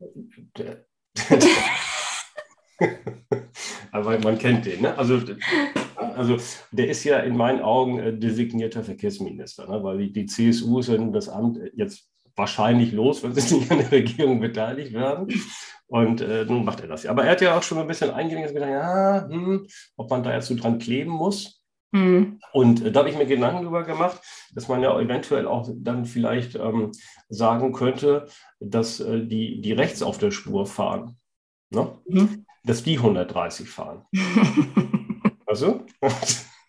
Aber 3.92 4.18
man 4.18 4.38
kennt 4.38 4.66
den, 4.66 4.82
ne? 4.82 4.96
Also, 4.96 5.20
also 5.96 6.36
der 6.70 6.88
ist 6.88 7.04
ja 7.04 7.18
in 7.18 7.36
meinen 7.36 7.60
Augen 7.60 7.98
äh, 7.98 8.16
designierter 8.16 8.82
Verkehrsminister, 8.82 9.68
ne? 9.68 9.82
weil 9.84 9.98
die, 9.98 10.12
die 10.12 10.26
CSU 10.26 10.80
ist 10.80 10.88
in 10.88 11.12
das 11.12 11.28
Amt 11.28 11.60
jetzt 11.74 12.08
wahrscheinlich 12.34 12.92
los, 12.92 13.22
wenn 13.22 13.34
sie 13.34 13.58
nicht 13.58 13.70
an 13.70 13.78
der 13.78 13.92
Regierung 13.92 14.40
beteiligt 14.40 14.92
werden. 14.94 15.28
Und 15.86 16.22
äh, 16.22 16.46
nun 16.46 16.64
macht 16.64 16.80
er 16.80 16.88
das 16.88 17.02
ja. 17.02 17.10
Aber 17.10 17.24
er 17.24 17.32
hat 17.32 17.42
ja 17.42 17.56
auch 17.56 17.62
schon 17.62 17.78
ein 17.78 17.86
bisschen 17.86 18.10
eingegangen 18.10 18.48
und 18.48 18.54
gesagt, 18.54 18.72
ja, 18.72 19.28
hm, 19.28 19.66
ob 19.96 20.10
man 20.10 20.22
da 20.22 20.32
jetzt 20.32 20.46
so 20.46 20.54
dran 20.54 20.78
kleben 20.78 21.12
muss. 21.12 21.61
Mhm. 21.92 22.40
Und 22.52 22.84
äh, 22.84 22.90
da 22.90 23.00
habe 23.00 23.10
ich 23.10 23.16
mir 23.16 23.26
Gedanken 23.26 23.62
darüber 23.62 23.84
gemacht, 23.84 24.20
dass 24.54 24.68
man 24.68 24.82
ja 24.82 24.98
eventuell 24.98 25.46
auch 25.46 25.68
dann 25.74 26.06
vielleicht 26.06 26.56
ähm, 26.56 26.90
sagen 27.28 27.72
könnte, 27.72 28.26
dass 28.60 29.00
äh, 29.00 29.24
die, 29.24 29.60
die 29.60 29.72
rechts 29.72 30.02
auf 30.02 30.18
der 30.18 30.30
Spur 30.30 30.66
fahren, 30.66 31.18
ne? 31.70 31.92
Mhm. 32.08 32.46
dass 32.64 32.82
die 32.82 32.96
130 32.96 33.68
fahren. 33.68 34.04
also? 35.46 35.86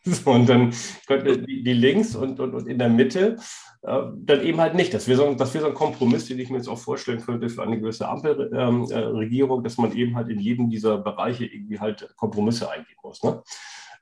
So, 0.05 0.31
und 0.31 0.49
dann 0.49 0.73
könnte 1.07 1.39
die, 1.39 1.63
die 1.63 1.71
links 1.71 2.13
und, 2.13 2.37
und, 2.41 2.53
und 2.53 2.67
in 2.67 2.77
der 2.77 2.89
Mitte 2.89 3.37
äh, 3.83 4.01
dann 4.17 4.41
eben 4.41 4.59
halt 4.59 4.75
nicht. 4.75 4.93
Das 4.93 5.07
wäre 5.07 5.17
so, 5.17 5.33
das 5.33 5.53
wär 5.53 5.61
so 5.61 5.67
ein 5.67 5.73
Kompromiss, 5.73 6.25
den 6.25 6.39
ich 6.39 6.49
mir 6.49 6.57
jetzt 6.57 6.67
auch 6.67 6.77
vorstellen 6.77 7.21
könnte 7.21 7.47
für 7.47 7.63
eine 7.63 7.79
gewisse 7.79 8.09
Ampelregierung, 8.09 9.59
ähm, 9.59 9.61
äh, 9.61 9.63
dass 9.63 9.77
man 9.77 9.95
eben 9.95 10.17
halt 10.17 10.27
in 10.27 10.39
jedem 10.39 10.69
dieser 10.69 10.97
Bereiche 10.97 11.45
irgendwie 11.45 11.79
halt 11.79 12.13
Kompromisse 12.17 12.69
eingehen 12.69 12.97
muss. 13.01 13.23
Ne? 13.23 13.41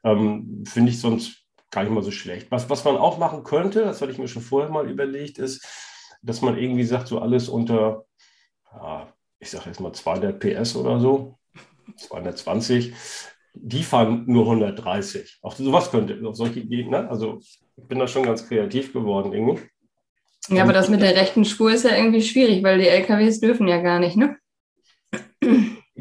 Ähm, 0.04 0.64
Finde 0.66 0.92
ich 0.92 1.00
sonst 1.00 1.46
gar 1.70 1.84
nicht 1.84 1.94
mal 1.94 2.04
so 2.04 2.12
schlecht. 2.12 2.52
Was, 2.52 2.70
was 2.70 2.84
man 2.84 2.98
auch 2.98 3.18
machen 3.18 3.44
könnte, 3.44 3.82
das 3.84 4.02
hatte 4.02 4.12
ich 4.12 4.18
mir 4.18 4.28
schon 4.28 4.42
vorher 4.42 4.70
mal 4.70 4.90
überlegt, 4.90 5.40
ist, 5.40 5.66
dass 6.22 6.42
man 6.42 6.58
irgendwie 6.58 6.84
sagt, 6.84 7.08
so 7.08 7.20
alles 7.20 7.50
unter, 7.50 8.06
ja, 8.74 9.12
ich 9.40 9.50
sage 9.50 9.66
jetzt 9.68 9.80
mal 9.80 9.94
200 9.94 10.40
PS 10.40 10.76
oder 10.76 11.00
so, 11.00 11.40
220, 11.98 12.94
die 13.54 13.84
fahren 13.84 14.24
nur 14.28 14.46
130. 14.46 15.40
Auch 15.42 15.56
sowas 15.56 15.92
könnte, 15.92 16.20
auf 16.28 16.36
solche 16.36 16.60
Ideen, 16.60 16.90
ne? 16.90 17.10
Also 17.10 17.40
ich 17.40 17.88
bin 17.88 18.00
da 18.00 18.08
schon 18.08 18.24
ganz 18.24 18.48
kreativ 18.48 18.94
geworden 18.94 19.34
irgendwie. 19.34 19.62
Ja, 20.50 20.64
aber 20.64 20.74
das 20.74 20.90
mit 20.90 21.02
der 21.02 21.16
rechten 21.16 21.46
Spur 21.46 21.72
ist 21.72 21.84
ja 21.84 21.96
irgendwie 21.96 22.22
schwierig, 22.22 22.64
weil 22.64 22.80
die 22.80 22.88
LKWs 22.88 23.40
dürfen 23.40 23.68
ja 23.68 23.82
gar 23.82 24.00
nicht, 24.00 24.18
ne? 24.18 24.38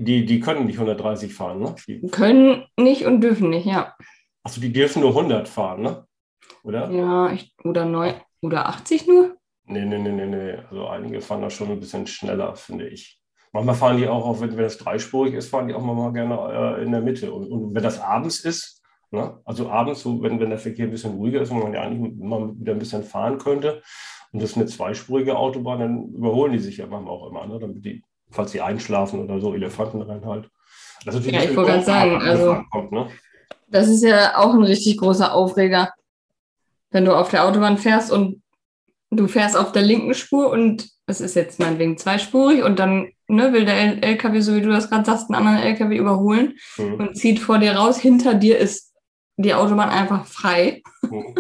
Die, 0.00 0.24
die 0.24 0.40
können 0.40 0.66
nicht 0.66 0.78
130 0.78 1.34
fahren, 1.34 1.60
ne? 1.60 1.74
Die 1.86 2.00
können 2.08 2.64
nicht 2.78 3.04
und 3.04 3.20
dürfen 3.20 3.50
nicht, 3.50 3.66
ja. 3.66 3.94
Achso, 4.42 4.60
die 4.60 4.72
dürfen 4.72 5.02
nur 5.02 5.10
100 5.10 5.46
fahren, 5.46 5.82
ne? 5.82 6.06
Oder? 6.62 6.90
Ja, 6.90 7.30
ich, 7.32 7.54
oder, 7.64 7.84
9, 7.84 8.14
oder 8.40 8.66
80 8.66 9.06
nur? 9.06 9.36
Nee, 9.64 9.84
nee, 9.84 9.98
nee, 9.98 10.10
nee, 10.10 10.26
nee. 10.26 10.54
Also 10.70 10.88
einige 10.88 11.20
fahren 11.20 11.42
da 11.42 11.50
schon 11.50 11.70
ein 11.70 11.80
bisschen 11.80 12.06
schneller, 12.06 12.56
finde 12.56 12.88
ich. 12.88 13.20
Manchmal 13.52 13.74
fahren 13.74 13.96
die 13.98 14.08
auch, 14.08 14.24
auch 14.24 14.40
wenn, 14.40 14.56
wenn 14.56 14.64
es 14.64 14.78
dreispurig 14.78 15.34
ist, 15.34 15.50
fahren 15.50 15.68
die 15.68 15.74
auch 15.74 15.82
mal 15.82 16.12
gerne 16.12 16.78
äh, 16.78 16.82
in 16.82 16.92
der 16.92 17.02
Mitte. 17.02 17.32
Und, 17.32 17.50
und, 17.50 17.74
wenn 17.74 17.82
das 17.82 18.00
abends 18.00 18.40
ist, 18.40 18.82
ne? 19.10 19.38
also 19.44 19.68
abends, 19.68 20.00
so, 20.00 20.22
wenn, 20.22 20.40
wenn 20.40 20.50
der 20.50 20.58
Verkehr 20.58 20.86
ein 20.86 20.90
bisschen 20.90 21.14
ruhiger 21.14 21.42
ist, 21.42 21.50
wo 21.50 21.56
man 21.56 21.74
ja 21.74 21.82
eigentlich 21.82 22.14
mal 22.16 22.58
wieder 22.58 22.72
ein 22.72 22.78
bisschen 22.78 23.02
fahren 23.02 23.38
könnte, 23.38 23.82
und 24.32 24.40
das 24.40 24.52
ist 24.52 24.56
eine 24.56 24.66
zweispurige 24.66 25.36
Autobahn, 25.36 25.80
dann 25.80 26.08
überholen 26.14 26.52
die 26.52 26.60
sich 26.60 26.76
ja 26.76 26.86
manchmal 26.86 27.12
auch 27.12 27.28
immer, 27.28 27.46
ne? 27.46 27.58
damit 27.58 27.84
die, 27.84 28.02
falls 28.30 28.52
sie 28.52 28.60
einschlafen 28.60 29.20
oder 29.20 29.40
so, 29.40 29.54
Elefanten 29.54 30.02
rein 30.02 30.24
halt. 30.24 30.48
Das 31.04 31.14
ist 31.14 31.26
ja, 31.26 31.42
ich 31.42 31.56
wollte 31.56 31.72
gerade 31.72 31.84
sagen, 31.84 32.22
also, 32.22 32.62
kommt, 32.70 32.92
ne? 32.92 33.08
das 33.68 33.88
ist 33.88 34.02
ja 34.02 34.36
auch 34.36 34.54
ein 34.54 34.62
richtig 34.62 34.98
großer 34.98 35.32
Aufreger, 35.32 35.92
wenn 36.90 37.04
du 37.04 37.14
auf 37.14 37.30
der 37.30 37.44
Autobahn 37.44 37.78
fährst 37.78 38.12
und 38.12 38.42
du 39.10 39.26
fährst 39.26 39.56
auf 39.56 39.72
der 39.72 39.82
linken 39.82 40.14
Spur 40.14 40.50
und 40.50 40.88
es 41.06 41.20
ist 41.20 41.34
jetzt 41.34 41.58
meinetwegen 41.58 41.96
zweispurig 41.96 42.62
und 42.62 42.78
dann 42.78 43.10
ne, 43.28 43.52
will 43.52 43.64
der 43.64 44.02
LKW, 44.02 44.40
so 44.40 44.54
wie 44.54 44.60
du 44.60 44.70
das 44.70 44.90
gerade 44.90 45.04
sagst, 45.04 45.30
einen 45.30 45.46
anderen 45.46 45.66
LKW 45.66 45.96
überholen 45.96 46.54
mhm. 46.76 46.94
und 46.94 47.16
zieht 47.16 47.40
vor 47.40 47.58
dir 47.58 47.72
raus. 47.72 47.98
Hinter 47.98 48.34
dir 48.34 48.58
ist 48.58 48.92
die 49.36 49.54
Autobahn 49.54 49.88
einfach 49.88 50.26
frei. 50.26 50.82
Mhm. 51.02 51.34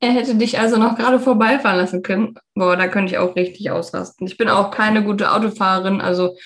Er 0.00 0.10
hätte 0.12 0.34
dich 0.34 0.58
also 0.58 0.76
noch 0.76 0.96
gerade 0.96 1.20
vorbeifahren 1.20 1.78
lassen 1.78 2.02
können. 2.02 2.34
Boah, 2.54 2.76
da 2.76 2.88
könnte 2.88 3.12
ich 3.12 3.18
auch 3.18 3.36
richtig 3.36 3.70
ausrasten. 3.70 4.26
Ich 4.26 4.36
bin 4.36 4.48
auch 4.48 4.70
keine 4.70 5.04
gute 5.04 5.32
Autofahrerin. 5.32 6.00
Also 6.00 6.36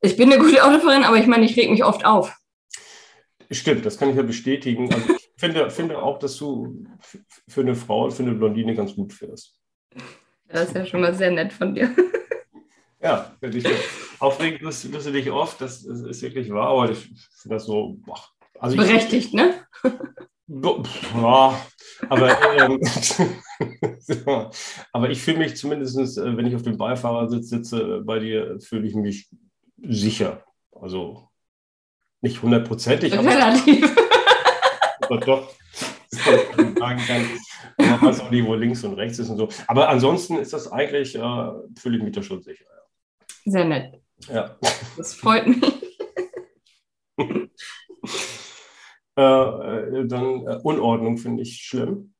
ich 0.00 0.16
bin 0.16 0.32
eine 0.32 0.42
gute 0.42 0.64
Autofahrerin, 0.64 1.04
aber 1.04 1.16
ich 1.16 1.26
meine, 1.26 1.44
ich 1.44 1.56
reg 1.56 1.70
mich 1.70 1.84
oft 1.84 2.04
auf. 2.04 2.36
Stimmt, 3.50 3.84
das 3.84 3.98
kann 3.98 4.10
ich 4.10 4.16
ja 4.16 4.22
bestätigen. 4.22 4.92
Also 4.92 5.14
ich 5.14 5.30
finde, 5.36 5.70
finde 5.70 5.98
auch, 5.98 6.18
dass 6.18 6.36
du 6.36 6.86
für 7.48 7.60
eine 7.60 7.74
Frau 7.74 8.04
und 8.04 8.12
für 8.12 8.22
eine 8.22 8.32
Blondine 8.32 8.74
ganz 8.74 8.94
gut 8.94 9.12
fährst. 9.12 9.58
Das 10.48 10.68
ist 10.68 10.74
ja 10.74 10.86
schon 10.86 11.00
mal 11.00 11.14
sehr 11.14 11.30
nett 11.30 11.52
von 11.52 11.74
dir. 11.74 11.94
Ja, 13.02 13.34
wenn 13.40 13.56
ich 13.56 13.64
aufregend 14.20 14.62
wirst, 14.62 14.92
wirst 14.92 15.08
du 15.08 15.10
dich 15.10 15.28
oft, 15.30 15.60
das, 15.60 15.82
das, 15.82 16.02
ist 16.02 16.22
wirklich 16.22 16.50
wahr, 16.50 16.68
aber 16.68 16.90
ich 16.92 16.98
finde 16.98 17.56
das 17.56 17.64
so. 17.64 17.96
Boah, 18.06 18.20
also 18.60 18.76
Berechtigt, 18.76 19.34
ne? 19.34 19.54
Ja, 20.48 21.56
aber, 22.08 22.36
ähm, 22.58 22.80
aber 24.92 25.10
ich 25.10 25.22
fühle 25.22 25.38
mich 25.38 25.56
zumindest, 25.56 26.18
äh, 26.18 26.36
wenn 26.36 26.46
ich 26.46 26.56
auf 26.56 26.62
dem 26.62 26.76
Beifahrersitz 26.76 27.48
sitze, 27.48 27.80
äh, 27.80 28.00
bei 28.00 28.18
dir 28.18 28.58
fühle 28.60 28.86
ich 28.86 28.94
mich 28.94 29.28
sicher. 29.82 30.44
Also 30.72 31.28
nicht 32.20 32.42
hundertprozentig, 32.42 33.16
aber. 33.16 33.30
Relativ. 33.30 33.96
aber 35.02 35.18
doch. 35.18 35.54
Sagen 36.10 37.00
kann, 37.06 37.26
man 37.78 38.02
weiß 38.02 38.20
auch 38.20 38.30
nicht, 38.30 38.46
wo 38.46 38.54
links 38.54 38.84
und 38.84 38.94
rechts 38.94 39.18
ist 39.18 39.30
und 39.30 39.38
so. 39.38 39.48
Aber 39.66 39.88
ansonsten 39.88 40.36
ist 40.36 40.52
das 40.52 40.70
eigentlich, 40.70 41.14
äh, 41.14 41.50
fühle 41.78 41.96
ich 41.96 42.02
mich 42.02 42.14
da 42.14 42.22
schon 42.22 42.42
sicher. 42.42 42.64
Ja. 42.64 43.52
Sehr 43.52 43.64
nett. 43.64 44.02
Ja. 44.28 44.56
Das 44.96 45.14
freut 45.14 45.46
mich. 45.46 45.62
Äh, 49.16 49.22
äh, 49.22 50.06
dann 50.06 50.46
äh, 50.46 50.58
Unordnung 50.62 51.18
finde 51.18 51.42
ich 51.42 51.56
schlimm. 51.56 52.14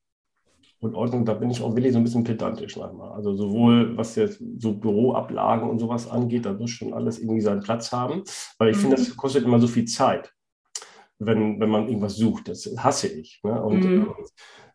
Unordnung, 0.80 1.24
da 1.24 1.34
bin 1.34 1.50
ich 1.50 1.62
auch 1.62 1.74
wirklich 1.76 1.92
so 1.92 1.98
ein 1.98 2.04
bisschen 2.04 2.24
pedantisch 2.24 2.76
manchmal. 2.76 3.12
Also 3.12 3.34
sowohl 3.34 3.96
was 3.96 4.16
jetzt 4.16 4.42
so 4.58 4.72
Büroablagen 4.74 5.70
und 5.70 5.78
sowas 5.78 6.10
angeht, 6.10 6.44
da 6.44 6.52
muss 6.52 6.70
schon 6.70 6.92
alles 6.92 7.20
irgendwie 7.20 7.40
seinen 7.40 7.62
Platz 7.62 7.92
haben. 7.92 8.24
Weil 8.58 8.70
ich 8.70 8.76
mhm. 8.78 8.80
finde, 8.80 8.96
das 8.96 9.16
kostet 9.16 9.44
immer 9.44 9.60
so 9.60 9.68
viel 9.68 9.84
Zeit, 9.84 10.32
wenn, 11.18 11.60
wenn 11.60 11.70
man 11.70 11.86
irgendwas 11.86 12.16
sucht. 12.16 12.48
Das 12.48 12.68
hasse 12.78 13.08
ich. 13.08 13.40
Ne? 13.44 13.62
Und 13.62 13.84
mhm. 13.84 14.02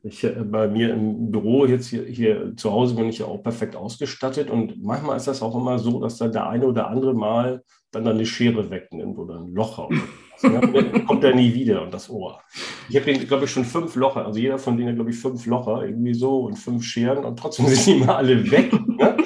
Äh, 0.03 0.08
ich, 0.08 0.25
bei 0.45 0.69
mir 0.69 0.93
im 0.93 1.32
Büro, 1.32 1.65
jetzt 1.65 1.88
hier, 1.88 2.06
hier 2.06 2.56
zu 2.56 2.71
Hause, 2.71 2.95
bin 2.95 3.10
ich 3.10 3.17
ja 3.19 3.25
auch 3.25 3.43
perfekt 3.43 3.75
ausgestattet. 3.75 4.49
Und 4.49 4.82
manchmal 4.82 5.17
ist 5.17 5.27
das 5.27 5.41
auch 5.41 5.56
immer 5.56 5.77
so, 5.77 5.99
dass 5.99 6.17
dann 6.17 6.32
der 6.32 6.47
eine 6.47 6.67
oder 6.67 6.88
andere 6.88 7.13
mal 7.13 7.63
dann 7.91 8.08
eine 8.08 8.25
Schere 8.25 8.69
wegnimmt 8.69 9.17
oder 9.17 9.39
ein 9.39 9.53
Loch. 9.53 9.77
Oder 9.80 9.97
kommt 10.41 11.23
er 11.23 11.36
nie 11.36 11.54
wieder 11.54 11.82
und 11.82 11.93
das 11.93 12.10
Ohr. 12.10 12.41
Ich 12.89 12.95
habe, 12.95 13.13
glaube 13.13 13.45
ich, 13.45 13.52
schon 13.52 13.65
fünf 13.65 13.95
Locher. 13.95 14.26
Also 14.26 14.39
jeder 14.39 14.58
von 14.58 14.78
denen 14.78 14.89
hat, 14.89 14.95
glaube 14.95 15.12
ich, 15.12 15.17
fünf 15.17 15.45
Locher 15.45 15.84
irgendwie 15.84 16.13
so 16.13 16.45
und 16.45 16.56
fünf 16.56 16.84
Scheren 16.84 17.26
und 17.26 17.38
trotzdem 17.38 17.65
sind 17.67 17.86
die 17.86 18.02
immer 18.02 18.17
alle 18.17 18.50
weg. 18.52 18.71
Ne? 18.88 19.17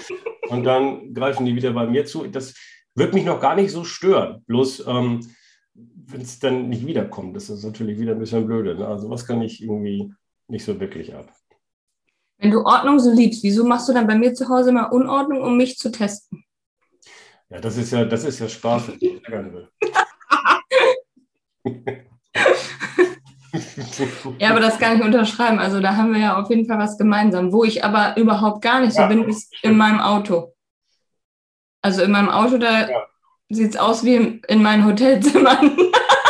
Und 0.49 0.63
dann 0.63 1.13
greifen 1.13 1.45
die 1.45 1.55
wieder 1.55 1.71
bei 1.71 1.85
mir 1.87 2.05
zu. 2.05 2.27
Das 2.27 2.53
wird 2.95 3.13
mich 3.13 3.25
noch 3.25 3.39
gar 3.39 3.55
nicht 3.55 3.71
so 3.71 3.83
stören. 3.83 4.43
Bloß, 4.47 4.85
ähm, 4.87 5.21
wenn 5.73 6.21
es 6.21 6.39
dann 6.39 6.69
nicht 6.69 6.85
wiederkommt, 6.85 7.35
das 7.35 7.49
ist 7.49 7.63
natürlich 7.63 7.99
wieder 7.99 8.13
ein 8.13 8.19
bisschen 8.19 8.45
blöde. 8.45 8.75
Ne? 8.75 8.87
Also 8.87 9.09
was 9.09 9.25
kann 9.25 9.41
ich 9.41 9.61
irgendwie 9.61 10.13
nicht 10.47 10.65
so 10.65 10.79
wirklich 10.79 11.15
ab. 11.15 11.33
Wenn 12.37 12.51
du 12.51 12.65
Ordnung 12.65 12.99
so 12.99 13.11
liebst, 13.11 13.43
wieso 13.43 13.63
machst 13.63 13.87
du 13.87 13.93
dann 13.93 14.07
bei 14.07 14.15
mir 14.15 14.33
zu 14.33 14.49
Hause 14.49 14.71
mal 14.71 14.85
Unordnung, 14.85 15.41
um 15.41 15.57
mich 15.57 15.77
zu 15.77 15.91
testen? 15.91 16.43
Ja, 17.49 17.59
das 17.59 17.77
ist 17.77 17.91
ja, 17.91 18.05
das 18.05 18.23
ist 18.23 18.39
ja 18.39 18.49
Spaß, 18.49 18.87
wenn 18.87 18.97
ich 18.99 19.23
ärgern 19.25 19.53
will. 19.53 19.69
ja, 24.39 24.49
aber 24.49 24.59
das 24.59 24.79
kann 24.79 24.97
ich 24.97 25.03
unterschreiben. 25.03 25.59
Also 25.59 25.79
da 25.79 25.95
haben 25.95 26.13
wir 26.13 26.19
ja 26.19 26.41
auf 26.41 26.49
jeden 26.49 26.65
Fall 26.65 26.79
was 26.79 26.97
gemeinsam. 26.97 27.51
Wo 27.51 27.63
ich 27.63 27.83
aber 27.83 28.17
überhaupt 28.17 28.61
gar 28.61 28.81
nicht 28.81 28.93
so 28.93 29.01
ja, 29.01 29.07
bin, 29.07 29.23
ist 29.25 29.53
in 29.63 29.77
meinem 29.77 29.99
Auto. 29.99 30.53
Also 31.81 32.03
in 32.03 32.11
meinem 32.11 32.29
Auto, 32.29 32.57
da 32.57 32.89
ja. 32.89 33.05
sieht 33.49 33.71
es 33.71 33.77
aus 33.77 34.03
wie 34.03 34.41
in 34.47 34.61
meinen 34.61 34.85
Hotelzimmern. 34.85 35.77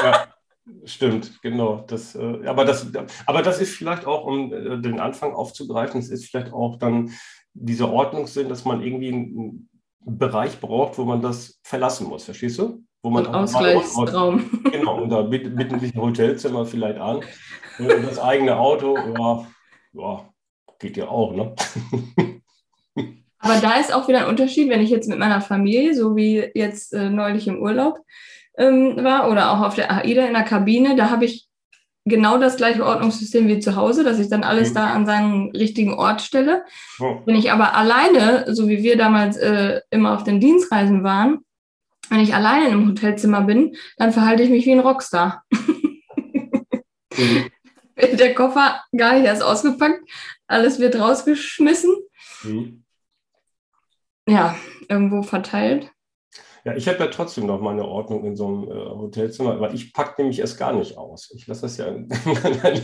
ja. 0.04 0.28
Stimmt, 0.86 1.42
genau. 1.42 1.84
Das, 1.88 2.16
äh, 2.16 2.46
aber, 2.46 2.66
das, 2.66 2.88
aber 3.26 3.42
das 3.44 3.62
ist 3.62 3.76
vielleicht 3.76 4.06
auch, 4.06 4.26
um 4.26 4.52
äh, 4.52 4.82
den 4.82 5.00
Anfang 5.00 5.34
aufzugreifen, 5.34 6.00
es 6.00 6.10
ist 6.10 6.26
vielleicht 6.26 6.54
auch 6.54 6.80
dann 6.80 7.12
dieser 7.54 7.92
Ordnungssinn, 7.92 8.50
dass 8.50 8.66
man 8.66 8.82
irgendwie 8.82 9.14
einen 9.14 9.70
Bereich 10.00 10.60
braucht, 10.60 10.98
wo 10.98 11.06
man 11.06 11.22
das 11.22 11.60
verlassen 11.64 12.08
muss, 12.08 12.24
verstehst 12.24 12.58
du? 12.58 12.84
Wo 13.04 13.10
man 13.10 13.26
Ein 13.26 13.36
Ausgleichsraum. 13.36 14.50
Genau, 14.72 15.02
und 15.02 15.10
da 15.10 15.24
bieten 15.24 15.80
sich 15.80 15.96
ein 15.96 16.02
Hotelzimmer 16.02 16.66
vielleicht 16.66 17.00
an. 17.00 17.22
Und 17.80 18.06
das 18.06 18.20
eigene 18.20 18.58
Auto, 18.58 18.96
ja, 18.98 19.48
ja, 19.94 20.30
geht 20.80 20.98
ja 20.98 21.08
auch, 21.08 21.34
ne? 21.34 21.56
Aber 23.40 23.60
da 23.60 23.80
ist 23.80 23.94
auch 23.94 24.08
wieder 24.08 24.20
ein 24.20 24.30
Unterschied, 24.30 24.70
wenn 24.70 24.82
ich 24.82 24.92
jetzt 24.92 25.10
mit 25.10 25.18
meiner 25.18 25.42
Familie, 25.42 25.96
so 25.96 26.16
wie 26.16 26.52
jetzt 26.54 26.94
äh, 26.94 27.10
neulich 27.10 27.48
im 27.48 27.60
Urlaub, 27.60 28.00
ähm, 28.56 28.98
war 29.04 29.32
oder 29.32 29.52
auch 29.52 29.62
auf 29.62 29.74
der 29.74 29.92
AIDA 29.92 30.26
in 30.26 30.34
der 30.34 30.44
Kabine, 30.44 30.96
da 30.96 31.10
habe 31.10 31.26
ich 31.26 31.48
genau 32.06 32.38
das 32.38 32.58
gleiche 32.58 32.86
Ordnungssystem 32.86 33.48
wie 33.48 33.60
zu 33.60 33.76
Hause, 33.76 34.04
dass 34.04 34.20
ich 34.20 34.30
dann 34.30 34.44
alles 34.44 34.72
mhm. 34.72 34.76
da 34.76 34.88
an 34.88 35.06
seinen 35.06 35.52
richtigen 35.52 35.94
Ort 35.94 36.22
stelle. 36.22 36.66
Oh. 37.00 37.22
Wenn 37.26 37.36
ich 37.36 37.52
aber 37.52 37.76
alleine, 37.76 38.46
so 38.54 38.68
wie 38.68 38.84
wir 38.84 38.98
damals 38.98 39.38
äh, 39.38 39.82
immer 39.90 40.14
auf 40.16 40.24
den 40.24 40.40
Dienstreisen 40.40 41.04
waren, 41.04 41.40
wenn 42.12 42.20
ich 42.20 42.36
alleine 42.36 42.68
im 42.68 42.90
Hotelzimmer 42.90 43.42
bin, 43.42 43.78
dann 43.96 44.12
verhalte 44.12 44.44
ich 44.44 44.50
mich 44.50 44.66
wie 44.66 44.74
ein 44.74 44.82
Rockstar. 44.82 45.46
Mhm. 47.18 47.50
Der 47.96 48.34
Koffer 48.34 48.82
gar 48.98 49.14
nicht 49.14 49.26
erst 49.26 49.44
ausgepackt, 49.44 50.02
alles 50.48 50.80
wird 50.80 51.00
rausgeschmissen. 51.00 51.96
Mhm. 52.44 52.84
ja, 54.28 54.56
irgendwo 54.90 55.22
verteilt. 55.22 55.92
Ja, 56.64 56.76
ich 56.76 56.88
habe 56.88 57.00
ja 57.00 57.08
trotzdem 57.08 57.48
noch 57.48 57.60
meine 57.60 57.86
Ordnung 57.86 58.24
in 58.24 58.36
so 58.36 58.48
einem 58.48 58.64
äh, 58.66 58.90
Hotelzimmer, 58.90 59.60
weil 59.60 59.74
ich 59.74 59.94
packe 59.94 60.22
nämlich 60.22 60.40
erst 60.40 60.60
gar 60.60 60.74
nicht 60.74 60.98
aus. 60.98 61.32
Ich 61.36 61.48
lasse 61.48 61.64
das 61.64 61.78
ja 61.78 61.92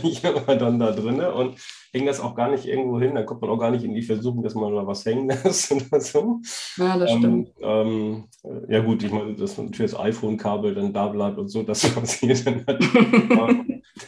nicht 0.02 0.24
immer 0.24 0.56
dann 0.56 0.78
da 0.78 0.90
drin 0.92 1.20
und 1.20 1.56
hänge 1.92 2.06
das 2.06 2.20
auch 2.20 2.34
gar 2.34 2.50
nicht 2.50 2.66
irgendwo 2.66 2.98
hin. 2.98 3.14
Dann 3.14 3.26
kommt 3.26 3.42
man 3.42 3.50
auch 3.50 3.58
gar 3.58 3.70
nicht 3.70 3.84
in 3.84 3.94
die 3.94 4.02
Versuchung, 4.02 4.42
dass 4.42 4.54
man 4.54 4.74
da 4.74 4.86
was 4.86 5.04
hängen 5.04 5.28
lässt 5.44 5.70
oder 5.70 6.00
so. 6.00 6.40
Ja, 6.76 6.98
das 6.98 7.10
ähm, 7.12 7.18
stimmt. 7.18 7.50
Ähm, 7.60 8.24
ja 8.68 8.80
gut, 8.80 9.02
ich 9.02 9.12
meine, 9.12 9.34
dass 9.34 9.58
natürlich 9.58 9.92
das 9.92 10.00
iPhone-Kabel 10.00 10.74
dann 10.74 10.92
da 10.92 11.08
bleibt 11.08 11.38
und 11.38 11.48
so, 11.48 11.62
das 11.62 11.88
passiert 11.94 12.46
dann 12.46 12.64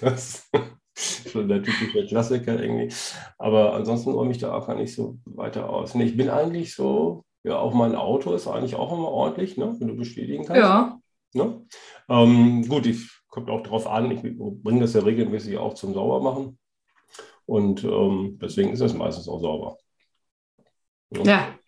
das 0.01 0.49
ist 0.97 1.31
schon 1.31 1.49
der 1.49 1.63
typische 1.63 2.07
Klassiker 2.07 2.61
irgendwie. 2.61 2.93
Aber 3.39 3.75
ansonsten 3.75 4.11
räume 4.11 4.33
ich 4.33 4.39
da 4.39 4.53
auch 4.55 4.67
gar 4.67 4.77
nicht 4.77 4.95
so 4.95 5.19
weiter 5.25 5.71
aus. 5.71 5.95
Nee, 5.95 6.05
ich 6.05 6.17
bin 6.17 6.29
eigentlich 6.29 6.75
so 6.75 7.25
ja, 7.43 7.59
auch 7.59 7.75
mein 7.75 7.95
Auto 7.95 8.35
ist 8.35 8.47
eigentlich 8.47 8.75
auch 8.75 8.93
immer 8.93 9.09
ordentlich, 9.09 9.57
ne? 9.57 9.75
wenn 9.79 9.89
du 9.89 9.97
bestätigen 9.97 10.45
kannst. 10.45 10.63
Ja. 10.63 11.01
Ne? 11.33 11.65
Ähm, 12.09 12.69
gut, 12.69 12.87
ich 12.87 13.09
kommt 13.29 13.49
auch 13.49 13.63
darauf 13.63 13.87
an, 13.87 14.11
ich 14.11 14.21
bringe 14.21 14.81
das 14.81 14.95
ja 14.95 15.03
regelmäßig 15.03 15.57
auch 15.57 15.75
zum 15.75 15.95
Saubermachen. 15.95 16.59
Und 17.47 17.85
ähm, 17.85 18.39
deswegen 18.41 18.73
ist 18.73 18.81
es 18.81 18.95
meistens 18.95 19.29
auch 19.29 19.41
sauber. 19.41 19.77
Ja, 21.13 21.23
ja. 21.25 21.59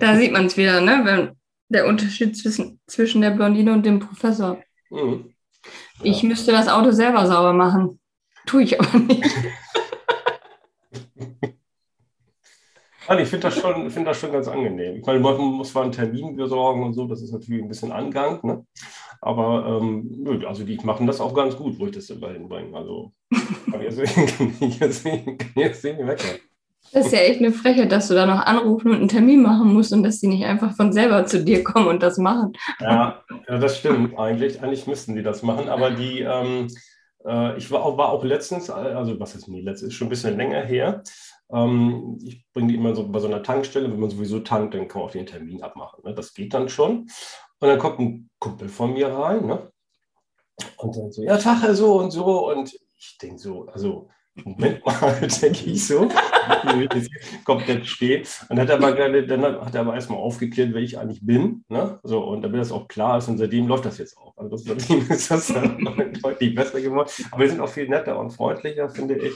da 0.00 0.16
sieht 0.16 0.32
man 0.32 0.46
es 0.46 0.56
wieder, 0.56 0.80
ne? 0.80 1.00
Wenn 1.04 1.36
der 1.68 1.86
Unterschied 1.86 2.36
zwischen, 2.36 2.80
zwischen 2.86 3.20
der 3.22 3.30
Blondine 3.30 3.72
und 3.72 3.86
dem 3.86 4.00
Professor. 4.00 4.58
Mhm. 4.90 5.34
Ja. 5.98 6.04
Ich 6.04 6.22
müsste 6.22 6.52
das 6.52 6.68
Auto 6.68 6.90
selber 6.90 7.26
sauber 7.26 7.52
machen. 7.52 8.00
Tue 8.46 8.64
ich 8.64 8.80
aber 8.80 8.98
nicht. 8.98 9.24
Nein, 13.08 13.18
ich 13.20 13.28
finde 13.28 13.48
das, 13.48 13.58
schon, 13.58 13.90
find 13.90 14.06
das 14.06 14.18
schon 14.18 14.32
ganz 14.32 14.48
angenehm. 14.48 14.96
Ich 14.96 15.06
meine, 15.06 15.20
man 15.20 15.36
muss 15.36 15.72
zwar 15.72 15.82
einen 15.82 15.92
Termin 15.92 16.36
besorgen 16.36 16.82
und 16.82 16.94
so, 16.94 17.06
das 17.06 17.22
ist 17.22 17.32
natürlich 17.32 17.62
ein 17.62 17.68
bisschen 17.68 17.92
Angang, 17.92 18.40
ne? 18.42 18.64
aber 19.20 19.80
ähm, 19.82 20.42
also 20.46 20.64
die 20.64 20.78
machen 20.84 21.06
das 21.06 21.20
auch 21.20 21.34
ganz 21.34 21.56
gut, 21.56 21.78
wo 21.78 21.86
ich 21.86 21.92
das 21.92 22.10
immer 22.10 22.30
hinbringe. 22.30 22.76
Also 22.76 23.12
kann 23.70 23.82
ich 23.82 24.78
jetzt 24.78 25.04
nicht 25.04 26.00
meckern. 26.00 26.38
Das 26.92 27.06
ist 27.06 27.12
ja 27.12 27.20
echt 27.20 27.40
eine 27.40 27.50
Frechheit, 27.50 27.90
dass 27.90 28.08
du 28.08 28.14
da 28.14 28.24
noch 28.24 28.46
anrufen 28.46 28.90
und 28.90 28.98
einen 28.98 29.08
Termin 29.08 29.42
machen 29.42 29.72
musst 29.72 29.92
und 29.92 30.04
dass 30.04 30.20
die 30.20 30.28
nicht 30.28 30.44
einfach 30.44 30.76
von 30.76 30.92
selber 30.92 31.26
zu 31.26 31.42
dir 31.42 31.64
kommen 31.64 31.88
und 31.88 32.02
das 32.02 32.18
machen. 32.18 32.52
Ja, 32.80 33.24
das 33.48 33.78
stimmt 33.78 34.16
eigentlich. 34.16 34.62
Eigentlich 34.62 34.86
müssten 34.86 35.16
die 35.16 35.22
das 35.22 35.42
machen, 35.42 35.68
aber 35.68 35.90
die, 35.90 36.20
ähm, 36.20 36.68
äh, 37.26 37.56
ich 37.56 37.70
war 37.72 37.82
auch, 37.82 37.98
war 37.98 38.10
auch 38.10 38.22
letztens, 38.22 38.70
also 38.70 39.18
was 39.18 39.34
ist 39.34 39.48
nie 39.48 39.62
letztens, 39.62 39.92
ist 39.92 39.98
schon 39.98 40.06
ein 40.06 40.10
bisschen 40.10 40.36
länger 40.36 40.62
her, 40.62 41.02
ähm, 41.54 42.18
ich 42.22 42.44
bringe 42.52 42.68
die 42.68 42.74
immer 42.74 42.94
so 42.94 43.08
bei 43.08 43.20
so 43.20 43.28
einer 43.28 43.42
Tankstelle, 43.42 43.90
wenn 43.90 44.00
man 44.00 44.10
sowieso 44.10 44.40
tankt, 44.40 44.74
dann 44.74 44.88
kann 44.88 45.00
man 45.00 45.08
auch 45.08 45.12
den 45.12 45.26
Termin 45.26 45.62
abmachen. 45.62 46.02
Ne? 46.04 46.14
Das 46.14 46.34
geht 46.34 46.52
dann 46.52 46.68
schon. 46.68 47.08
Und 47.60 47.68
dann 47.68 47.78
kommt 47.78 48.00
ein 48.00 48.30
Kumpel 48.38 48.68
von 48.68 48.92
mir 48.92 49.08
rein 49.08 49.46
ne? 49.46 49.70
und 50.78 50.96
dann 50.96 51.12
so, 51.12 51.22
ja, 51.22 51.38
Tache 51.38 51.74
so 51.74 51.98
und 52.00 52.10
so. 52.10 52.50
Und 52.50 52.74
ich 52.96 53.18
denke 53.18 53.38
so, 53.38 53.66
also 53.66 54.08
Moment 54.42 54.84
mal, 54.84 55.14
denke 55.42 55.70
ich 55.70 55.86
so, 55.86 56.08
komplett 57.44 57.86
stehen. 57.86 58.26
Und 58.48 58.58
hat 58.58 58.70
aber 58.70 58.92
gerade, 58.92 59.24
dann 59.26 59.44
hat 59.44 59.74
er 59.74 59.82
aber 59.82 59.94
erstmal 59.94 60.18
aufgeklärt, 60.18 60.70
wer 60.72 60.82
ich 60.82 60.98
eigentlich 60.98 61.24
bin. 61.24 61.64
Ne? 61.68 62.00
So, 62.02 62.24
und 62.24 62.42
damit 62.42 62.60
das 62.60 62.72
auch 62.72 62.88
klar 62.88 63.18
ist, 63.18 63.28
und 63.28 63.38
seitdem 63.38 63.68
läuft 63.68 63.84
das 63.84 63.98
jetzt 63.98 64.18
auch. 64.18 64.36
Also 64.36 64.56
seitdem 64.56 65.08
ist 65.08 65.30
das 65.30 65.46
dann 65.48 65.78
deutlich 66.22 66.54
besser 66.54 66.80
geworden. 66.80 67.08
Aber 67.30 67.42
wir 67.42 67.48
sind 67.48 67.60
auch 67.60 67.68
viel 67.68 67.88
netter 67.88 68.18
und 68.18 68.30
freundlicher, 68.30 68.88
finde 68.90 69.18
ich. 69.18 69.34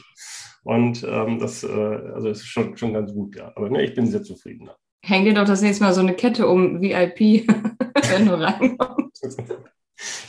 Und 0.65 1.05
ähm, 1.09 1.39
das, 1.39 1.65
äh, 1.65 1.69
also 1.69 2.29
ist 2.29 2.47
schon, 2.47 2.77
schon 2.77 2.93
ganz 2.93 3.13
gut, 3.13 3.37
ja. 3.37 3.53
Aber 3.55 3.71
ne, 3.71 3.83
ich 3.83 3.95
bin 3.95 4.07
sehr 4.07 4.23
zufrieden. 4.23 4.71
Häng 5.05 5.25
dir 5.25 5.35
doch 5.35 5.47
das 5.47 5.63
nächste 5.63 5.85
Mal 5.85 5.95
so 5.95 6.01
eine 6.01 6.15
Kette 6.15 6.49
um 6.49 6.81
VIP, 6.81 7.49
wenn 8.11 8.27
du 8.27 8.41
reinkommst. 8.41 9.43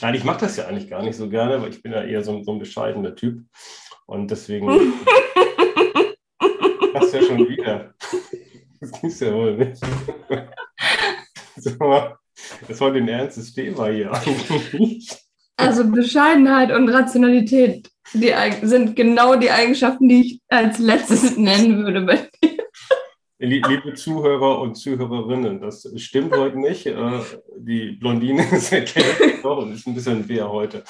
Nein, 0.02 0.16
ich 0.16 0.24
mache 0.24 0.42
das 0.42 0.58
ja 0.58 0.66
eigentlich 0.68 0.90
gar 0.90 1.04
nicht 1.04 1.16
so 1.16 1.30
gerne, 1.30 1.62
weil 1.62 1.70
ich 1.70 1.82
bin 1.82 1.92
ja 1.92 2.04
eher 2.04 2.24
so, 2.24 2.42
so 2.44 2.54
ein 2.54 2.60
bescheidener 2.60 3.16
Typ. 3.16 3.44
Und 4.06 4.32
deswegen. 4.32 4.68
das 6.94 7.14
ja 7.14 7.22
schon 7.22 7.48
wieder. 7.48 7.94
Das 8.80 8.92
gibt's 9.02 9.20
ja 9.20 9.34
wohl 9.34 9.58
nicht. 9.58 9.82
das 11.56 11.80
war 11.80 12.94
ein 12.94 13.08
ernstes 13.08 13.54
Thema 13.54 13.90
hier 13.90 14.12
eigentlich. 14.12 15.29
Also 15.60 15.86
Bescheidenheit 15.90 16.72
und 16.72 16.90
Rationalität 16.90 17.90
die, 18.14 18.34
sind 18.62 18.96
genau 18.96 19.36
die 19.36 19.52
Eigenschaften, 19.52 20.08
die 20.08 20.22
ich 20.22 20.42
als 20.48 20.80
letztes 20.80 21.38
nennen 21.38 21.84
würde 21.84 22.02
bei 22.02 22.16
dir. 22.16 22.60
Liebe 23.42 23.94
Zuhörer 23.94 24.60
und 24.60 24.76
Zuhörerinnen, 24.76 25.62
das 25.62 25.90
stimmt 25.96 26.36
heute 26.36 26.60
nicht. 26.60 26.86
Äh, 26.86 27.20
die 27.58 27.92
Blondine 27.92 28.46
ist 28.52 28.72
erkältet 28.72 29.44
und 29.44 29.74
ist 29.74 29.88
ein 29.88 29.96
bisschen 29.96 30.28
wehr 30.28 30.50
heute. 30.50 30.84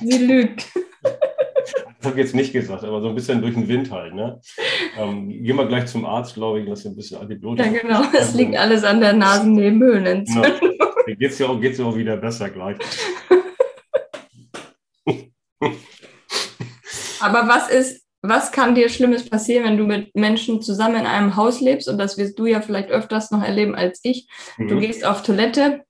Sie 0.00 0.18
lügt. 0.18 0.66
Das 1.02 2.06
habe 2.06 2.18
ich 2.18 2.26
jetzt 2.26 2.34
nicht 2.34 2.52
gesagt, 2.54 2.84
aber 2.84 3.02
so 3.02 3.10
ein 3.10 3.14
bisschen 3.14 3.42
durch 3.42 3.52
den 3.52 3.68
Wind 3.68 3.90
halt. 3.90 4.14
Ne? 4.14 4.40
Ähm, 4.96 5.28
gehen 5.28 5.56
wir 5.56 5.66
gleich 5.66 5.86
zum 5.86 6.06
Arzt, 6.06 6.34
glaube 6.34 6.60
ich, 6.60 6.66
lass 6.66 6.86
ein 6.86 6.96
bisschen 6.96 7.20
Antibiotika. 7.20 7.68
Ja, 7.68 7.82
genau, 7.82 8.02
es 8.18 8.34
liegt 8.34 8.56
alles 8.56 8.84
an 8.84 9.00
der 9.00 9.12
Nasennebenhöhlenentzündung. 9.12 10.52
Genau. 10.60 10.70
Geht 11.06 11.32
es 11.32 11.38
ja, 11.38 11.48
auch, 11.48 11.60
ja 11.60 11.84
auch 11.84 11.96
wieder 11.96 12.16
besser 12.16 12.48
gleich. 12.48 12.78
Aber 17.20 17.48
was 17.48 17.68
ist, 17.68 18.06
was 18.22 18.52
kann 18.52 18.74
dir 18.74 18.88
Schlimmes 18.88 19.28
passieren, 19.28 19.64
wenn 19.64 19.76
du 19.76 19.86
mit 19.86 20.14
Menschen 20.14 20.60
zusammen 20.62 20.96
in 20.96 21.06
einem 21.06 21.36
Haus 21.36 21.60
lebst? 21.60 21.88
Und 21.88 21.98
das 21.98 22.18
wirst 22.18 22.38
du 22.38 22.46
ja 22.46 22.60
vielleicht 22.60 22.90
öfters 22.90 23.30
noch 23.30 23.42
erleben 23.42 23.74
als 23.74 24.00
ich. 24.02 24.28
Mhm. 24.58 24.68
Du 24.68 24.80
gehst 24.80 25.04
auf 25.04 25.22
Toilette, 25.22 25.84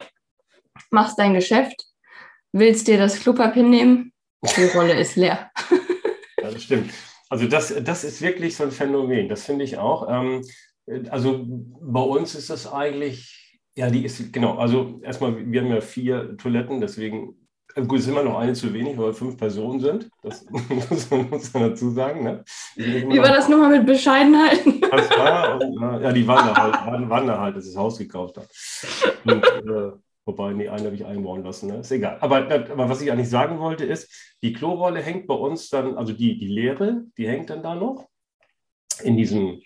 machst 0.91 1.19
dein 1.19 1.35
Geschäft, 1.35 1.87
willst 2.53 2.89
dir 2.89 2.99
das 2.99 3.21
Klopapier 3.21 3.63
nehmen, 3.63 4.13
die 4.57 4.65
Rolle 4.65 4.95
ist 4.95 5.17
leer. 5.17 5.51
Ja, 6.41 6.51
das 6.51 6.63
stimmt. 6.63 6.93
Also 7.29 7.47
das, 7.47 7.75
das 7.83 8.05
ist 8.05 8.23
wirklich 8.23 8.57
so 8.57 8.65
ein 8.65 8.73
Phänomen, 8.73 9.29
das 9.29 9.45
finde 9.45 9.65
ich 9.65 9.79
auch. 9.79 10.09
Ähm, 10.09 10.43
also 11.11 11.47
bei 11.47 12.01
uns 12.01 12.35
ist 12.35 12.51
das 12.51 12.71
eigentlich, 12.71 13.61
ja, 13.77 13.89
die 13.89 14.05
ist, 14.05 14.33
genau, 14.33 14.57
also 14.57 15.01
erstmal, 15.05 15.51
wir 15.51 15.61
haben 15.61 15.71
ja 15.71 15.81
vier 15.81 16.37
Toiletten, 16.37 16.81
deswegen 16.81 17.40
gut, 17.75 17.99
es 17.99 18.07
ist 18.07 18.11
immer 18.11 18.23
noch 18.23 18.39
eine 18.39 18.53
zu 18.53 18.73
wenig, 18.73 18.97
weil 18.97 19.07
wir 19.07 19.15
fünf 19.15 19.37
Personen 19.37 19.81
sind. 19.81 20.11
Das 20.23 20.45
muss 20.51 21.11
man, 21.11 21.31
muss 21.31 21.53
man 21.53 21.71
dazu 21.71 21.91
sagen. 21.91 22.25
Ne? 22.25 22.45
Wie 22.77 23.19
war 23.19 23.29
das 23.29 23.49
nochmal 23.49 23.71
mit 23.71 23.87
Bescheidenheit? 23.87 24.61
Das 24.91 25.09
war, 25.11 25.61
und, 25.61 26.03
ja, 26.03 26.13
die 26.13 26.27
waren 26.27 26.49
da 26.49 26.63
halt, 26.63 26.75
waren, 26.87 27.09
waren 27.09 27.27
da 27.27 27.41
halt, 27.41 27.57
dass 27.57 27.65
ich 27.65 27.75
das 27.75 27.81
Haus 27.81 27.97
gekauft 27.97 28.37
habe. 28.37 28.49
Und, 29.25 29.45
äh, 29.45 29.93
wobei, 30.25 30.53
nee, 30.53 30.69
eine 30.69 30.87
habe 30.87 30.97
ich 30.97 31.05
einbauen 31.05 31.45
lassen, 31.45 31.69
ne? 31.69 31.79
ist 31.79 31.93
egal. 31.93 32.19
Aber, 32.21 32.39
aber 32.39 32.89
was 32.89 33.01
ich 33.01 33.13
eigentlich 33.13 33.31
sagen 33.31 33.61
wollte 33.61 33.85
ist, 33.85 34.35
die 34.43 34.53
Klorolle 34.53 35.01
hängt 35.01 35.29
bei 35.29 35.35
uns 35.35 35.69
dann, 35.69 35.97
also 35.97 36.13
die, 36.13 36.39
die 36.39 36.49
leere, 36.49 37.05
die 37.17 37.29
hängt 37.29 37.51
dann 37.51 37.63
da 37.63 37.77
noch 37.77 38.09
in 39.03 39.17
diesem 39.17 39.61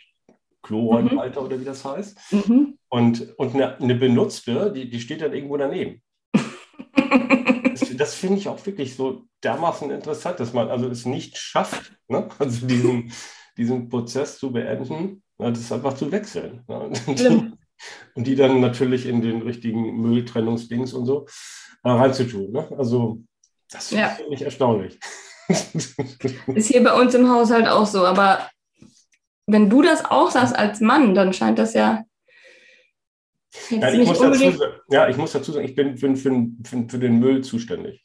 Klorollenhalter 0.63 1.41
mhm. 1.41 1.47
oder 1.47 1.61
wie 1.61 1.65
das 1.65 1.85
heißt. 1.85 2.19
Mhm. 2.33 2.79
Und, 2.89 3.39
und 3.39 3.55
eine, 3.55 3.79
eine 3.79 3.95
benutzte, 3.95 4.73
die, 4.73 4.91
die 4.91 5.01
steht 5.01 5.23
dann 5.23 5.33
irgendwo 5.33 5.57
daneben 5.57 6.03
das, 7.71 7.97
das 7.97 8.15
finde 8.15 8.39
ich 8.39 8.49
auch 8.49 8.65
wirklich 8.67 8.97
so 8.97 9.25
dermaßen 9.43 9.91
interessant, 9.91 10.41
dass 10.41 10.53
man 10.53 10.69
also 10.69 10.89
es 10.89 11.07
nicht 11.07 11.37
schafft, 11.37 11.93
ne? 12.09 12.29
also 12.39 12.67
diesen, 12.67 13.13
diesen 13.57 13.89
Prozess 13.89 14.39
zu 14.39 14.53
beenden, 14.53 15.23
ne? 15.39 15.53
das 15.53 15.73
einfach 15.73 15.95
zu 15.95 16.11
wechseln. 16.13 16.63
Ne? 16.69 16.79
Und, 17.07 17.19
die, 17.19 17.53
und, 18.15 18.27
die, 18.27 18.37
dann 18.37 18.61
natürlich 18.61 19.07
in 19.07 19.21
den 19.21 19.43
richtigen 19.43 20.01
Mülltrennungsdings 20.01 20.93
und 20.93 21.07
so 21.07 21.27
äh, 21.83 21.91
reinzutun. 21.91 22.53
Ne? 22.53 22.69
Also 22.77 23.21
das 23.71 23.91
ja. 23.91 24.09
finde 24.11 24.35
ich 24.35 24.43
erstaunlich. 24.43 24.99
Ist 25.49 26.69
hier 26.69 26.83
bei 26.83 26.99
uns 26.99 27.15
im 27.15 27.29
Haushalt 27.29 27.69
auch 27.69 27.87
so, 27.87 28.07
aber 28.07 28.49
wenn 29.47 29.69
du 29.69 29.83
das 29.83 30.05
auch 30.05 30.31
sagst 30.31 30.57
als 30.57 30.81
Mann, 30.81 31.15
dann 31.15 31.33
scheint 31.33 31.59
das 31.59 31.75
ja 31.75 32.05
ja, 33.71 33.93
ich 33.93 34.07
muss 34.07 34.19
dazu, 34.19 34.53
ja, 34.91 35.09
ich 35.09 35.17
muss 35.17 35.33
dazu 35.33 35.53
sagen, 35.53 35.65
ich 35.65 35.75
bin 35.75 35.97
für, 35.97 36.15
für, 36.17 36.47
für, 36.65 36.89
für 36.89 36.99
den 36.99 37.19
Müll 37.19 37.43
zuständig. 37.43 38.03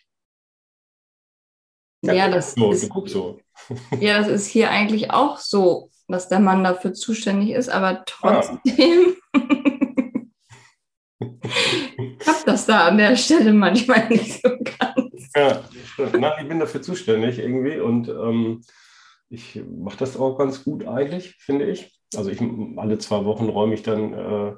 Ja, 2.01 2.13
ja 2.13 2.29
das 2.29 2.53
so, 2.53 2.71
ist, 2.71 2.91
so. 3.05 3.39
Ja, 3.99 4.19
das 4.19 4.27
ist 4.29 4.47
hier 4.47 4.69
eigentlich 4.71 5.12
auch 5.12 5.38
so, 5.38 5.89
dass 6.07 6.29
der 6.29 6.39
Mann 6.39 6.63
dafür 6.63 6.93
zuständig 6.93 7.51
ist, 7.51 7.69
aber 7.69 8.03
trotzdem 8.05 9.15
ah. 9.33 9.39
klappt 12.19 12.47
das 12.47 12.65
da 12.65 12.88
an 12.88 12.97
der 12.97 13.15
Stelle 13.15 13.53
manchmal 13.53 14.07
nicht 14.09 14.41
so 14.41 14.49
ganz. 14.49 15.31
Ja, 15.35 15.63
Na, 16.17 16.39
ich 16.41 16.47
bin 16.47 16.59
dafür 16.59 16.81
zuständig 16.81 17.39
irgendwie 17.39 17.79
und 17.79 18.07
ähm, 18.07 18.62
ich 19.29 19.62
mache 19.69 19.97
das 19.97 20.17
auch 20.17 20.38
ganz 20.38 20.63
gut 20.63 20.88
eigentlich, 20.88 21.35
finde 21.39 21.65
ich. 21.65 21.99
Also 22.15 22.31
ich 22.31 22.41
alle 22.77 22.97
zwei 22.97 23.25
Wochen 23.25 23.49
räume 23.49 23.75
ich 23.75 23.83
dann 23.83 24.13
äh, 24.13 24.55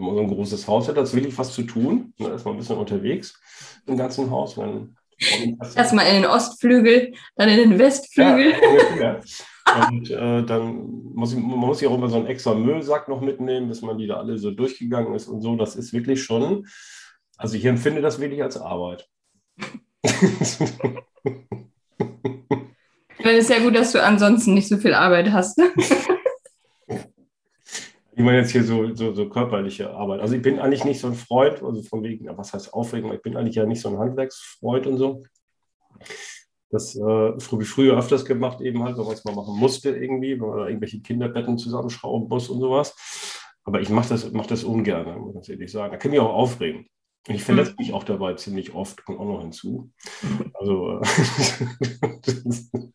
wenn 0.00 0.06
man 0.06 0.16
so 0.16 0.22
ein 0.22 0.28
großes 0.28 0.66
Haus 0.66 0.88
hat, 0.88 0.96
das 0.96 1.14
wirklich 1.14 1.36
was 1.36 1.52
zu 1.52 1.62
tun. 1.62 2.14
Da 2.18 2.34
ist 2.34 2.44
man 2.44 2.54
ein 2.54 2.58
bisschen 2.58 2.78
unterwegs 2.78 3.38
im 3.86 3.96
ganzen 3.98 4.30
Haus. 4.30 4.56
Erstmal 5.76 6.06
in 6.06 6.22
den 6.22 6.30
Ostflügel, 6.30 7.12
dann 7.36 7.50
in 7.50 7.56
den 7.58 7.78
Westflügel. 7.78 8.54
Ja, 8.98 9.20
Und 9.88 10.10
äh, 10.10 10.42
dann 10.44 11.12
muss 11.14 11.34
ich, 11.34 11.38
man 11.38 11.58
muss 11.58 11.82
ja 11.82 11.90
auch 11.90 11.94
immer 11.94 12.08
so 12.08 12.16
einen 12.16 12.26
extra 12.26 12.54
Müllsack 12.54 13.08
noch 13.08 13.20
mitnehmen, 13.20 13.68
bis 13.68 13.82
man 13.82 13.98
die 13.98 14.06
da 14.06 14.16
alle 14.16 14.38
so 14.38 14.50
durchgegangen 14.50 15.14
ist 15.14 15.28
und 15.28 15.42
so. 15.42 15.56
Das 15.56 15.76
ist 15.76 15.92
wirklich 15.92 16.22
schon, 16.22 16.66
also 17.36 17.56
ich 17.56 17.64
empfinde 17.66 18.00
das 18.00 18.18
wirklich 18.18 18.42
als 18.42 18.56
Arbeit. 18.56 19.06
Ich 20.02 20.10
finde 23.26 23.38
es 23.38 23.48
sehr 23.48 23.60
gut, 23.60 23.76
dass 23.76 23.92
du 23.92 24.02
ansonsten 24.02 24.54
nicht 24.54 24.68
so 24.68 24.78
viel 24.78 24.94
Arbeit 24.94 25.30
hast. 25.30 25.60
Ich 28.20 28.26
meine 28.26 28.40
jetzt 28.40 28.50
hier 28.50 28.64
so, 28.64 28.94
so, 28.94 29.14
so, 29.14 29.30
körperliche 29.30 29.88
Arbeit. 29.92 30.20
Also 30.20 30.34
ich 30.34 30.42
bin 30.42 30.58
eigentlich 30.58 30.84
nicht 30.84 31.00
so 31.00 31.06
ein 31.06 31.14
Freund, 31.14 31.62
also 31.62 31.82
von 31.82 32.02
wegen, 32.02 32.28
was 32.36 32.52
heißt 32.52 32.74
Aufregung, 32.74 33.14
ich 33.14 33.22
bin 33.22 33.34
eigentlich 33.34 33.54
ja 33.54 33.64
nicht 33.64 33.80
so 33.80 33.88
ein 33.88 33.98
Handwerksfreund 33.98 34.86
und 34.86 34.98
so. 34.98 35.22
Das 36.68 36.94
äh, 36.96 37.32
ich 37.38 37.68
früher 37.68 37.96
öfters 37.96 38.26
gemacht, 38.26 38.60
eben 38.60 38.82
halt, 38.82 38.98
wenn 38.98 39.06
man 39.06 39.14
es 39.14 39.24
mal 39.24 39.34
machen 39.34 39.56
musste 39.58 39.96
irgendwie, 39.96 40.38
wenn 40.38 40.48
man 40.50 40.68
irgendwelche 40.68 41.00
Kinderbetten 41.00 41.56
zusammenschrauben 41.56 42.28
muss 42.28 42.50
und 42.50 42.60
sowas. 42.60 42.94
Aber 43.64 43.80
ich 43.80 43.88
mache 43.88 44.10
das, 44.10 44.30
mach 44.32 44.46
das 44.46 44.64
ungern, 44.64 45.18
muss 45.18 45.30
ich 45.30 45.34
ganz 45.36 45.48
ehrlich 45.48 45.72
sagen. 45.72 45.92
Da 45.92 45.96
kann 45.96 46.12
ich 46.12 46.20
auch 46.20 46.34
aufregen. 46.34 46.88
Und 47.26 47.34
ich 47.34 47.42
verletze 47.42 47.74
mich 47.78 47.94
auch 47.94 48.04
dabei 48.04 48.34
ziemlich 48.34 48.74
oft, 48.74 49.02
kommt 49.06 49.18
auch 49.18 49.24
noch 49.24 49.40
hinzu. 49.40 49.90
Also, 50.52 51.00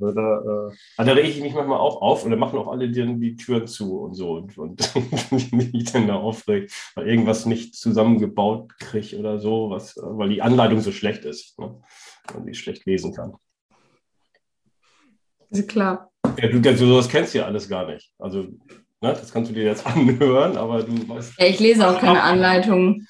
also 0.00 0.12
da, 0.12 0.70
äh, 0.98 1.04
da 1.04 1.12
rege 1.12 1.28
ich 1.28 1.40
mich 1.40 1.54
manchmal 1.54 1.78
auch 1.78 2.02
auf 2.02 2.24
und 2.24 2.30
dann 2.30 2.40
machen 2.40 2.58
auch 2.58 2.68
alle 2.68 2.90
die, 2.90 3.18
die 3.18 3.36
Türen 3.36 3.66
zu 3.66 4.00
und 4.00 4.14
so. 4.14 4.32
Und, 4.32 4.58
und 4.58 4.94
ich 5.72 5.92
dann 5.92 6.08
da 6.08 6.16
aufregt, 6.16 6.72
weil 6.94 7.08
irgendwas 7.08 7.46
nicht 7.46 7.76
zusammengebaut 7.76 8.72
kriege 8.78 9.18
oder 9.18 9.38
so, 9.38 9.70
was, 9.70 9.96
weil 9.96 10.30
die 10.30 10.42
Anleitung 10.42 10.80
so 10.80 10.92
schlecht 10.92 11.24
ist. 11.24 11.58
Ne? 11.58 11.80
man 12.32 12.46
die 12.46 12.54
schlecht 12.54 12.86
lesen 12.86 13.12
kann. 13.12 13.34
Ist 15.50 15.68
klar. 15.68 16.10
Ja, 16.38 16.48
du, 16.48 16.60
du 16.60 16.76
sowas 16.76 17.08
kennst 17.08 17.34
ja 17.34 17.44
alles 17.44 17.68
gar 17.68 17.86
nicht. 17.86 18.12
Also, 18.18 18.42
ne, 18.42 18.58
das 19.00 19.32
kannst 19.32 19.50
du 19.50 19.54
dir 19.54 19.64
jetzt 19.64 19.86
anhören, 19.86 20.56
aber 20.56 20.82
du 20.82 21.08
weißt. 21.08 21.38
Ja, 21.38 21.46
ich 21.46 21.60
lese 21.60 21.88
auch 21.88 21.98
keine 21.98 22.22
Anleitungen. 22.22 23.06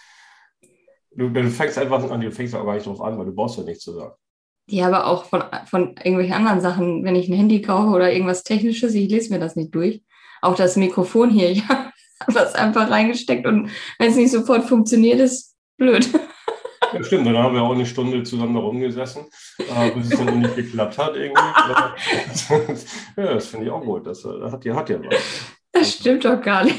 Du, 1.16 1.29
du, 1.29 1.49
fängst 1.49 1.79
einfach 1.79 2.11
an, 2.11 2.20
du 2.20 2.33
fängst 2.33 2.55
auch 2.55 2.64
gar 2.64 2.75
nicht 2.75 2.87
drauf 2.87 3.01
an, 3.01 3.16
weil 3.16 3.27
du 3.27 3.35
brauchst 3.35 3.57
ja 3.57 3.62
nichts 3.62 3.85
zu 3.85 3.92
sagen. 3.92 4.14
Ja, 4.66 4.87
aber 4.87 5.07
auch 5.07 5.24
von, 5.24 5.42
von 5.66 5.94
irgendwelchen 5.96 6.35
anderen 6.35 6.61
Sachen, 6.61 7.05
wenn 7.05 7.16
ich 7.16 7.29
ein 7.29 7.37
Handy 7.37 7.61
kaufe 7.61 7.90
oder 7.90 8.12
irgendwas 8.12 8.44
Technisches, 8.44 8.94
ich 8.94 9.11
lese 9.11 9.33
mir 9.33 9.38
das 9.38 9.57
nicht 9.57 9.74
durch. 9.74 10.03
Auch 10.40 10.55
das 10.55 10.77
Mikrofon 10.77 11.31
hier, 11.31 11.50
ich 11.50 11.68
habe 11.68 11.92
das 12.33 12.55
einfach 12.55 12.90
reingesteckt 12.90 13.46
und 13.46 13.70
wenn 13.98 14.11
es 14.11 14.16
nicht 14.16 14.31
sofort 14.31 14.64
funktioniert, 14.64 15.20
ist 15.20 15.55
blöd. 15.77 16.09
Ja, 16.92 17.03
stimmt, 17.03 17.27
dann 17.27 17.37
haben 17.37 17.55
wir 17.55 17.62
auch 17.62 17.74
eine 17.74 17.87
Stunde 17.87 18.22
zusammen 18.22 18.55
da 18.55 18.61
rumgesessen, 18.61 19.24
äh, 19.59 19.90
bis 19.90 20.12
es 20.12 20.18
dann 20.18 20.40
nicht 20.40 20.55
geklappt 20.55 20.96
hat 20.96 21.16
irgendwie. 21.16 21.40
ja, 23.16 23.35
das 23.35 23.46
finde 23.46 23.66
ich 23.66 23.72
auch 23.72 23.83
gut. 23.83 24.07
Das, 24.07 24.22
das 24.22 24.53
hat, 24.53 24.64
hat 24.64 24.90
ja 24.90 25.00
was. 25.03 25.16
Das 25.72 25.92
stimmt 25.92 26.24
doch 26.24 26.40
gar 26.40 26.64
nicht. 26.64 26.79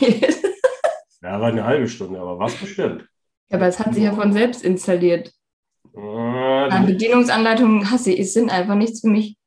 Ja, 1.21 1.41
war 1.41 1.49
eine 1.49 1.65
halbe 1.65 1.87
Stunde, 1.87 2.19
aber 2.19 2.39
was 2.39 2.55
bestimmt. 2.55 3.07
Ja, 3.49 3.57
aber 3.57 3.67
es 3.67 3.79
hat 3.79 3.93
sich 3.93 4.03
ja 4.03 4.13
von 4.13 4.31
selbst 4.31 4.63
installiert. 4.63 5.33
Äh, 5.93 6.85
Bedienungsanleitungen 6.85 7.89
hasse 7.89 8.11
ich, 8.11 8.33
sind 8.33 8.49
einfach 8.49 8.75
nichts 8.75 9.01
für 9.01 9.09
mich. 9.09 9.37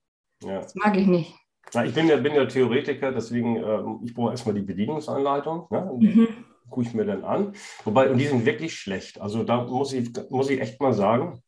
Ja. 0.42 0.61
Das 0.61 0.74
mag 0.74 0.96
ich 0.96 1.07
nicht. 1.07 1.35
Na, 1.74 1.85
ich 1.85 1.94
bin 1.94 2.09
ja, 2.09 2.16
bin 2.16 2.35
ja 2.35 2.46
Theoretiker, 2.46 3.12
deswegen, 3.12 3.57
äh, 3.57 3.81
ich 4.05 4.14
brauche 4.14 4.31
erstmal 4.31 4.55
die 4.55 4.62
Bedienungsanleitung. 4.62 5.66
Ne? 5.70 5.92
Mhm 5.98 6.29
gucke 6.70 6.87
ich 6.87 6.94
mir 6.94 7.05
dann 7.05 7.24
an. 7.24 7.55
Wobei, 7.85 8.11
und 8.11 8.18
die 8.18 8.27
sind 8.27 8.44
wirklich 8.44 8.79
schlecht. 8.79 9.20
Also 9.20 9.44
da 9.44 9.64
muss 9.64 9.92
ich, 9.92 10.11
muss 10.31 10.51
ich 10.51 10.61
echt 10.61 10.81
mal 10.81 10.92
sagen, 10.92 11.42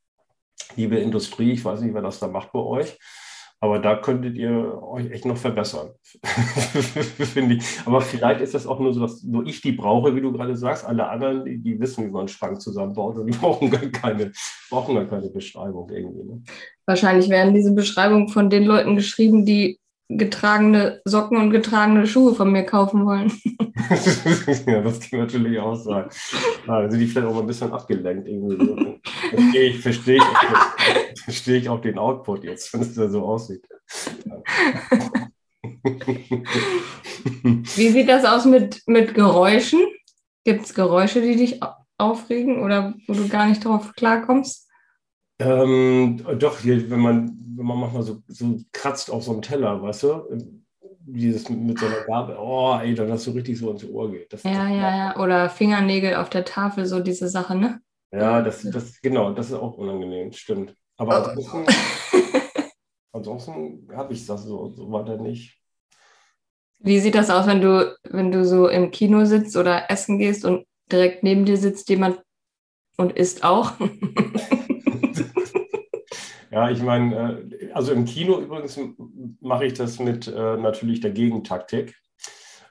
liebe 0.77 0.97
Industrie, 0.97 1.53
ich 1.53 1.65
weiß 1.65 1.81
nicht, 1.81 1.95
wer 1.95 2.03
das 2.03 2.21
da 2.21 2.29
macht 2.29 2.53
bei 2.53 2.61
euch, 2.61 2.99
aber 3.63 3.79
da 3.79 3.97
könntet 3.97 4.37
ihr 4.37 4.83
euch 4.83 5.11
echt 5.11 5.27
noch 5.27 5.37
verbessern, 5.37 5.91
finde 6.25 7.57
ich. 7.57 7.65
Aber 7.85 8.01
vielleicht 8.01 8.41
ist 8.41 8.55
das 8.55 8.67
auch 8.67 8.81
nur 8.81 8.95
so, 8.95 9.01
dass 9.01 9.23
nur 9.23 9.47
ich 9.47 9.61
die 9.61 9.73
brauche, 9.73 10.17
wie 10.17 10.23
du 10.23 10.33
gerade 10.33 10.57
sagst. 10.57 10.87
Alle 10.87 11.09
anderen, 11.09 11.45
die, 11.45 11.59
die 11.59 11.79
wissen, 11.79 12.07
wie 12.07 12.11
man 12.11 12.21
einen 12.21 12.29
Schrank 12.29 12.61
zusammenbaut 12.61 13.19
und 13.19 13.27
die 13.27 13.39
brauchen 13.39 13.71
gar 13.71 13.87
keine, 13.87 14.33
brauchen 14.71 14.95
gar 14.95 15.05
keine 15.05 15.29
Beschreibung 15.29 15.91
irgendwie. 15.91 16.25
Ne? 16.25 16.43
Wahrscheinlich 16.87 17.29
werden 17.29 17.55
diese 17.55 17.73
Beschreibungen 17.73 18.29
von 18.29 18.49
den 18.49 18.65
Leuten 18.65 18.97
geschrieben, 18.97 19.45
die 19.45 19.79
getragene 20.09 21.03
Socken 21.05 21.37
und 21.37 21.51
getragene 21.51 22.07
Schuhe 22.07 22.35
von 22.35 22.51
mir 22.51 22.65
kaufen 22.65 23.05
wollen. 23.07 23.31
ja, 24.67 24.81
das 24.81 25.01
kann 25.01 25.21
natürlich 25.21 25.59
auch 25.59 25.77
sein. 25.77 26.07
Also 26.67 26.97
die 26.97 27.07
vielleicht 27.07 27.29
auch 27.29 27.35
mal 27.35 27.41
ein 27.41 27.47
bisschen 27.47 27.73
abgelenkt 27.73 28.27
irgendwie. 28.27 28.67
So. 28.67 28.77
Verstehe 29.31 29.63
ich, 29.69 29.81
verstehe 29.81 30.17
ich, 30.17 30.23
verstehe 31.31 31.59
ich 31.59 31.69
auch 31.69 31.81
den 31.81 31.99
Output 31.99 32.43
jetzt, 32.45 32.75
wenn 32.75 32.81
es 32.81 32.95
da 32.95 33.09
so 33.09 33.25
aussieht. 33.25 33.67
Wie 37.77 37.89
sieht 37.89 38.09
das 38.09 38.25
aus 38.25 38.45
mit, 38.47 38.83
mit 38.87 39.15
Geräuschen? 39.15 39.81
Gibt 40.45 40.65
es 40.65 40.75
Geräusche, 40.75 41.23
die 41.23 41.37
dich 41.37 41.61
aufregen 41.99 42.63
oder 42.63 42.95
wo 43.07 43.13
du 43.13 43.29
gar 43.29 43.47
nicht 43.47 43.65
drauf 43.65 43.93
klarkommst? 43.95 44.69
Ähm, 45.39 46.21
doch, 46.39 46.59
hier, 46.59 46.91
wenn 46.91 47.01
man, 47.01 47.39
wenn 47.57 47.67
man 47.67 47.79
manchmal 47.79 48.03
so, 48.03 48.23
so 48.27 48.59
kratzt 48.73 49.11
auf 49.11 49.23
so 49.23 49.33
einem 49.33 49.43
Teller, 49.43 49.81
weißt 49.81 50.03
du? 50.03 50.57
Dieses 51.03 51.49
mit 51.49 51.79
so 51.79 51.87
einer 51.87 52.05
Gabel, 52.07 52.37
oh, 52.39 52.77
ey, 52.81 52.95
dann 52.95 53.11
hast 53.11 53.27
du 53.27 53.31
richtig 53.31 53.59
so 53.59 53.71
ins 53.71 53.85
Ohr 53.85 54.11
geht. 54.11 54.33
Das, 54.33 54.43
ja, 54.43 54.51
das 54.51 54.71
ja, 54.71 54.97
ja. 54.97 55.17
Oder 55.17 55.49
Fingernägel 55.49 56.17
auf 56.17 56.29
der 56.29 56.45
Tafel, 56.45 56.87
so 56.87 57.01
diese 57.01 57.29
Sache, 57.29 57.55
ne? 57.55 57.81
Ja, 58.13 58.43
das, 58.43 58.63
das, 58.63 59.01
genau, 59.01 59.33
das 59.33 59.47
ist 59.51 59.55
auch 59.55 59.79
unangenehm, 59.79 60.33
stimmt. 60.33 60.75
Aber 61.01 61.23
oh. 61.23 61.31
ansonsten, 61.31 61.65
ansonsten 63.13 63.89
habe 63.97 64.13
ich 64.13 64.27
das 64.27 64.45
so, 64.45 64.69
so 64.69 64.93
weiter 64.93 65.17
nicht. 65.17 65.59
Wie 66.79 67.01
sieht 67.01 67.15
das 67.15 67.31
aus, 67.31 67.47
wenn 67.47 67.63
du, 67.63 67.97
wenn 68.05 68.31
du 68.31 68.45
so 68.45 68.69
im 68.69 68.91
Kino 68.91 69.25
sitzt 69.25 69.57
oder 69.57 69.91
essen 69.91 70.19
gehst 70.19 70.45
und 70.45 70.67
direkt 70.93 71.23
neben 71.23 71.47
dir 71.47 71.57
sitzt 71.57 71.89
jemand 71.89 72.23
und 72.99 73.17
isst 73.17 73.45
auch? 73.45 73.73
Ja, 76.53 76.69
ich 76.69 76.83
meine, 76.83 77.45
äh, 77.49 77.71
also 77.75 77.93
im 77.93 78.07
Kino 78.07 78.41
übrigens 78.41 78.77
mache 79.41 79.67
ich 79.67 79.75
das 79.75 80.01
mit 80.01 80.27
äh, 80.27 80.57
natürlich 80.57 80.99
der 80.99 81.13
Gegentaktik. 81.13 81.95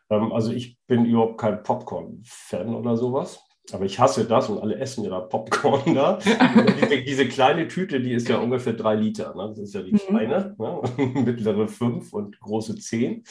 Ähm, 0.10 0.34
also 0.34 0.52
ich 0.52 0.78
bin 0.86 1.06
überhaupt 1.06 1.40
kein 1.40 1.64
Popcorn-Fan 1.64 2.76
oder 2.76 2.98
sowas. 2.98 3.42
Aber 3.74 3.86
ich 3.86 4.00
hasse 4.00 4.26
das 4.26 4.50
und 4.50 4.60
alle 4.60 4.76
essen 4.76 5.04
ja 5.04 5.20
Popcorn 5.20 5.96
da. 5.96 6.20
diese, 6.82 7.02
diese, 7.04 7.28
kleine 7.28 7.68
Tüte, 7.68 8.00
die 8.00 8.14
ist 8.14 8.30
ja 8.30 8.38
ungefähr 8.38 8.74
drei 8.74 8.96
Liter. 8.96 9.36
Ne? 9.36 9.50
Das 9.50 9.60
ist 9.60 9.74
ja 9.74 9.82
die 9.82 9.94
mhm. 9.94 9.98
kleine, 9.98 10.56
ne? 10.58 10.82
mittlere 11.26 11.68
fünf 11.68 12.14
und 12.14 12.40
große 12.40 12.76
zehn. 12.78 13.24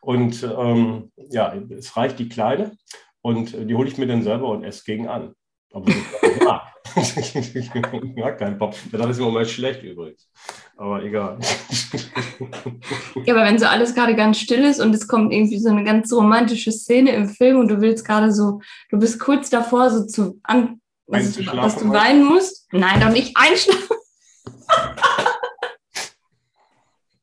Und 0.00 0.42
ähm, 0.42 1.12
ja, 1.30 1.54
es 1.70 1.96
reicht 1.96 2.18
die 2.18 2.28
kleine 2.28 2.72
und 3.20 3.52
die 3.52 3.74
hole 3.74 3.88
ich 3.88 3.98
mir 3.98 4.06
dann 4.06 4.22
selber 4.22 4.48
und 4.48 4.64
esse 4.64 4.84
gegen 4.84 5.08
an. 5.08 5.34
Aber 5.72 5.88
ich 5.88 6.42
mag. 6.44 6.62
ich 6.96 8.14
mag 8.16 8.38
keinen 8.38 8.58
Pop. 8.58 8.74
Das 8.90 9.06
ist 9.10 9.18
im 9.18 9.24
Moment 9.24 9.48
schlecht 9.48 9.82
übrigens. 9.82 10.28
Aber 10.76 11.02
egal. 11.02 11.38
ja, 13.24 13.34
aber 13.34 13.44
wenn 13.44 13.58
so 13.58 13.66
alles 13.66 13.94
gerade 13.94 14.14
ganz 14.14 14.38
still 14.38 14.64
ist 14.64 14.80
und 14.80 14.94
es 14.94 15.08
kommt 15.08 15.32
irgendwie 15.32 15.58
so 15.58 15.70
eine 15.70 15.84
ganz 15.84 16.12
romantische 16.12 16.72
Szene 16.72 17.12
im 17.12 17.28
Film 17.28 17.58
und 17.58 17.68
du 17.68 17.80
willst 17.80 18.06
gerade 18.06 18.32
so, 18.32 18.60
du 18.90 18.98
bist 18.98 19.18
kurz 19.20 19.48
davor, 19.48 19.90
so 19.90 20.04
zu 20.06 20.40
an, 20.42 20.80
was, 21.06 21.36
dass 21.36 21.76
du 21.76 21.90
weinen 21.90 22.24
musst. 22.24 22.68
Nein, 22.72 23.00
doch 23.00 23.10
nicht 23.10 23.36
einschlafen. 23.36 23.96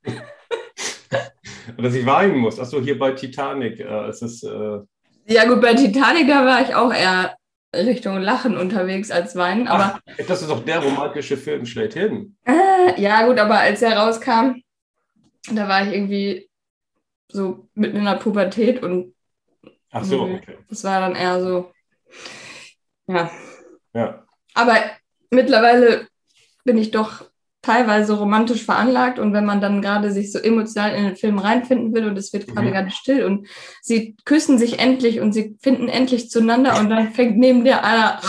dass 1.78 1.94
ich 1.94 2.06
weinen 2.06 2.38
muss. 2.38 2.60
Achso, 2.60 2.82
hier 2.82 2.98
bei 2.98 3.12
Titanic 3.12 3.80
äh, 3.80 4.10
ist 4.10 4.22
es. 4.22 4.44
Äh 4.44 4.80
ja, 5.28 5.46
gut, 5.46 5.62
bei 5.62 5.74
Titanic, 5.76 6.28
da 6.28 6.46
war 6.46 6.62
ich 6.62 6.76
auch 6.76 6.94
eher 6.94 7.36
Richtung 7.74 8.20
Lachen 8.20 8.58
unterwegs 8.58 9.12
als 9.12 9.36
Weinen. 9.36 9.68
Aber 9.68 10.00
Ach, 10.08 10.26
das 10.28 10.42
ist 10.42 10.50
doch 10.50 10.66
der 10.66 10.80
romantische 10.80 11.38
Film 11.38 11.66
schlechthin. 11.66 12.36
Äh, 12.46 13.00
ja, 13.00 13.26
gut, 13.28 13.38
aber 13.38 13.60
als 13.60 13.82
er 13.82 13.98
rauskam, 13.98 14.62
da 15.52 15.68
war 15.68 15.86
ich 15.86 15.94
irgendwie 15.94 16.50
so 17.32 17.68
mitten 17.76 17.98
in 17.98 18.06
der 18.06 18.16
Pubertät 18.16 18.82
und 18.82 19.14
Ach 19.92 20.04
so, 20.04 20.22
okay. 20.22 20.58
Das 20.70 20.84
war 20.84 21.00
dann 21.00 21.16
eher 21.16 21.42
so, 21.42 21.72
ja. 23.08 23.32
Ja. 23.94 24.24
Aber 24.54 24.78
mittlerweile 25.32 26.08
bin 26.64 26.78
ich 26.78 26.92
doch 26.92 27.26
teilweise 27.62 28.18
romantisch 28.18 28.64
veranlagt 28.64 29.20
und 29.20 29.34
wenn 29.34 29.46
man 29.46 29.60
dann 29.60 29.82
gerade 29.82 30.12
sich 30.12 30.32
so 30.32 30.40
emotional 30.40 30.94
in 30.94 31.04
den 31.04 31.16
Film 31.18 31.40
reinfinden 31.40 31.94
will 31.94 32.06
und 32.06 32.18
es 32.18 32.32
wird 32.32 32.48
gerade 32.48 32.68
mhm. 32.68 32.74
ganz 32.74 32.94
still 32.94 33.26
und 33.26 33.48
sie 33.82 34.16
küssen 34.24 34.58
sich 34.58 34.80
endlich 34.80 35.20
und 35.20 35.34
sie 35.34 35.58
finden 35.62 35.90
endlich 35.90 36.30
zueinander 36.30 36.80
und 36.80 36.90
dann 36.90 37.12
fängt 37.12 37.38
neben 37.38 37.66
der 37.66 37.84
einer 37.84 38.22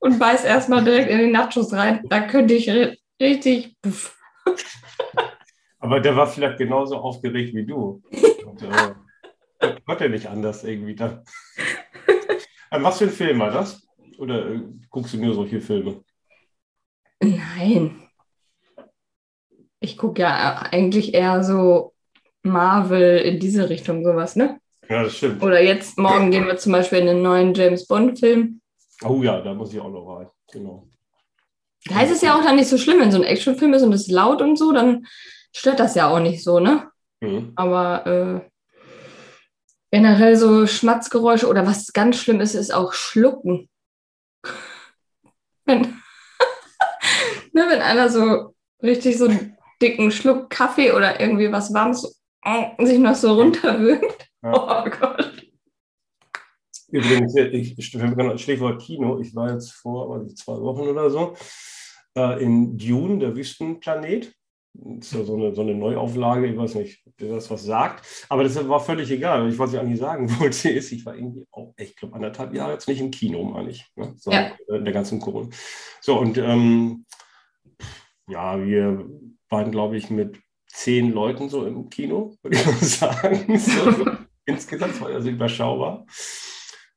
und 0.00 0.18
beißt 0.18 0.44
erstmal 0.44 0.84
direkt 0.84 1.10
in 1.10 1.18
den 1.18 1.32
Nachos 1.32 1.72
rein, 1.72 2.04
da 2.08 2.20
könnte 2.20 2.54
ich 2.54 2.70
richtig. 3.20 3.76
Aber 5.78 6.00
der 6.00 6.14
war 6.14 6.26
vielleicht 6.26 6.58
genauso 6.58 6.96
aufgeregt 6.96 7.54
wie 7.54 7.64
du. 7.64 8.02
Und, 8.44 8.62
äh, 8.62 9.74
konnte 9.86 10.08
nicht 10.08 10.26
anders 10.26 10.64
irgendwie 10.64 10.94
dann. 10.94 11.24
Was 12.70 12.98
für 12.98 13.04
ein 13.04 13.10
Film 13.10 13.38
war 13.38 13.50
das? 13.50 13.86
Oder 14.18 14.50
äh, 14.50 14.60
guckst 14.90 15.14
du 15.14 15.18
nur 15.18 15.34
solche 15.34 15.60
Filme? 15.60 16.02
Nein, 17.20 18.01
ich 19.82 19.98
gucke 19.98 20.22
ja 20.22 20.62
eigentlich 20.70 21.14
eher 21.14 21.42
so 21.44 21.92
Marvel 22.42 23.18
in 23.18 23.38
diese 23.40 23.68
Richtung 23.68 24.04
sowas, 24.04 24.36
ne? 24.36 24.58
Ja, 24.88 25.04
das 25.04 25.16
stimmt. 25.16 25.42
Oder 25.42 25.62
jetzt 25.62 25.98
morgen 25.98 26.30
gehen 26.30 26.46
wir 26.46 26.56
zum 26.56 26.72
Beispiel 26.72 26.98
in 26.98 27.06
den 27.06 27.22
neuen 27.22 27.54
James 27.54 27.86
Bond-Film. 27.86 28.60
Oh 29.04 29.22
ja, 29.22 29.40
da 29.40 29.54
muss 29.54 29.72
ich 29.72 29.80
auch 29.80 29.90
noch 29.90 30.06
rein. 30.06 30.28
Genau. 30.52 30.86
Da 31.86 32.02
ist 32.02 32.12
es 32.12 32.22
ja 32.22 32.36
auch 32.36 32.44
dann 32.44 32.56
nicht 32.56 32.68
so 32.68 32.78
schlimm, 32.78 33.00
wenn 33.00 33.10
so 33.10 33.18
ein 33.18 33.24
Actionfilm 33.24 33.72
ist 33.74 33.82
und 33.82 33.92
es 33.92 34.08
laut 34.08 34.40
und 34.40 34.56
so, 34.56 34.72
dann 34.72 35.06
stört 35.52 35.80
das 35.80 35.94
ja 35.94 36.08
auch 36.08 36.20
nicht 36.20 36.42
so, 36.44 36.60
ne? 36.60 36.88
Mhm. 37.20 37.52
Aber 37.56 38.06
äh, 38.06 38.50
generell 39.90 40.36
so 40.36 40.66
Schmatzgeräusche 40.66 41.48
oder 41.48 41.66
was 41.66 41.92
ganz 41.92 42.18
schlimm 42.18 42.40
ist, 42.40 42.54
ist 42.54 42.72
auch 42.72 42.92
Schlucken. 42.92 43.68
wenn, 45.64 45.80
ne, 47.52 47.66
wenn 47.68 47.82
einer 47.82 48.08
so 48.08 48.54
richtig 48.82 49.18
so 49.18 49.28
dicken 49.82 50.10
Schluck 50.10 50.48
Kaffee 50.48 50.92
oder 50.92 51.20
irgendwie 51.20 51.50
was 51.50 51.74
Warmes 51.74 52.22
äh, 52.44 52.84
sich 52.84 52.98
noch 52.98 53.14
so 53.14 53.34
runterwirkt. 53.34 54.28
Ja. 54.42 54.52
Oh 54.54 54.90
Gott. 54.90 55.32
Übrigens, 56.90 57.34
ich, 57.36 57.74
Stichwort 57.84 58.82
Kino, 58.82 59.18
ich 59.18 59.34
war 59.34 59.52
jetzt 59.52 59.72
vor 59.72 60.26
zwei 60.34 60.60
Wochen 60.60 60.88
oder 60.88 61.10
so 61.10 61.34
äh, 62.16 62.42
in 62.42 62.76
Dune, 62.76 63.18
der 63.18 63.34
Wüstenplanet. 63.34 64.34
Das 64.74 65.06
ist 65.06 65.12
ja 65.12 65.24
so 65.24 65.36
eine, 65.36 65.54
so 65.54 65.60
eine 65.60 65.74
Neuauflage, 65.74 66.46
ich 66.46 66.56
weiß 66.56 66.76
nicht, 66.76 67.02
ob 67.06 67.16
das 67.18 67.50
was 67.50 67.64
sagt. 67.64 68.26
Aber 68.30 68.42
das 68.42 68.68
war 68.68 68.80
völlig 68.80 69.10
egal. 69.10 69.48
Ich, 69.48 69.58
was 69.58 69.74
ich 69.74 69.98
sagen 69.98 70.30
wollte, 70.40 70.70
ist, 70.70 70.92
ich 70.92 71.04
war 71.04 71.14
irgendwie 71.14 71.46
auch, 71.50 71.74
ich 71.76 71.94
glaube, 71.94 72.14
anderthalb 72.14 72.54
Jahre 72.54 72.72
jetzt 72.72 72.88
nicht 72.88 73.00
im 73.00 73.10
Kino, 73.10 73.44
meine 73.44 73.70
ich. 73.70 73.86
Ne? 73.96 74.14
So, 74.16 74.30
ja. 74.30 74.52
In 74.68 74.84
der 74.84 74.94
ganzen 74.94 75.20
Corona. 75.20 75.48
So, 76.00 76.18
und 76.18 76.38
ähm, 76.38 77.04
ja, 78.28 78.62
wir 78.64 79.06
waren, 79.52 79.70
glaube 79.70 79.96
ich, 79.96 80.10
mit 80.10 80.40
zehn 80.66 81.12
Leuten 81.12 81.48
so 81.48 81.66
im 81.66 81.90
Kino, 81.90 82.34
würde 82.42 82.56
ich 82.56 82.66
mal 82.66 82.74
sagen. 82.74 83.58
So, 83.58 84.06
insgesamt 84.46 85.00
war 85.00 85.10
also 85.10 85.28
überschaubar. 85.28 86.06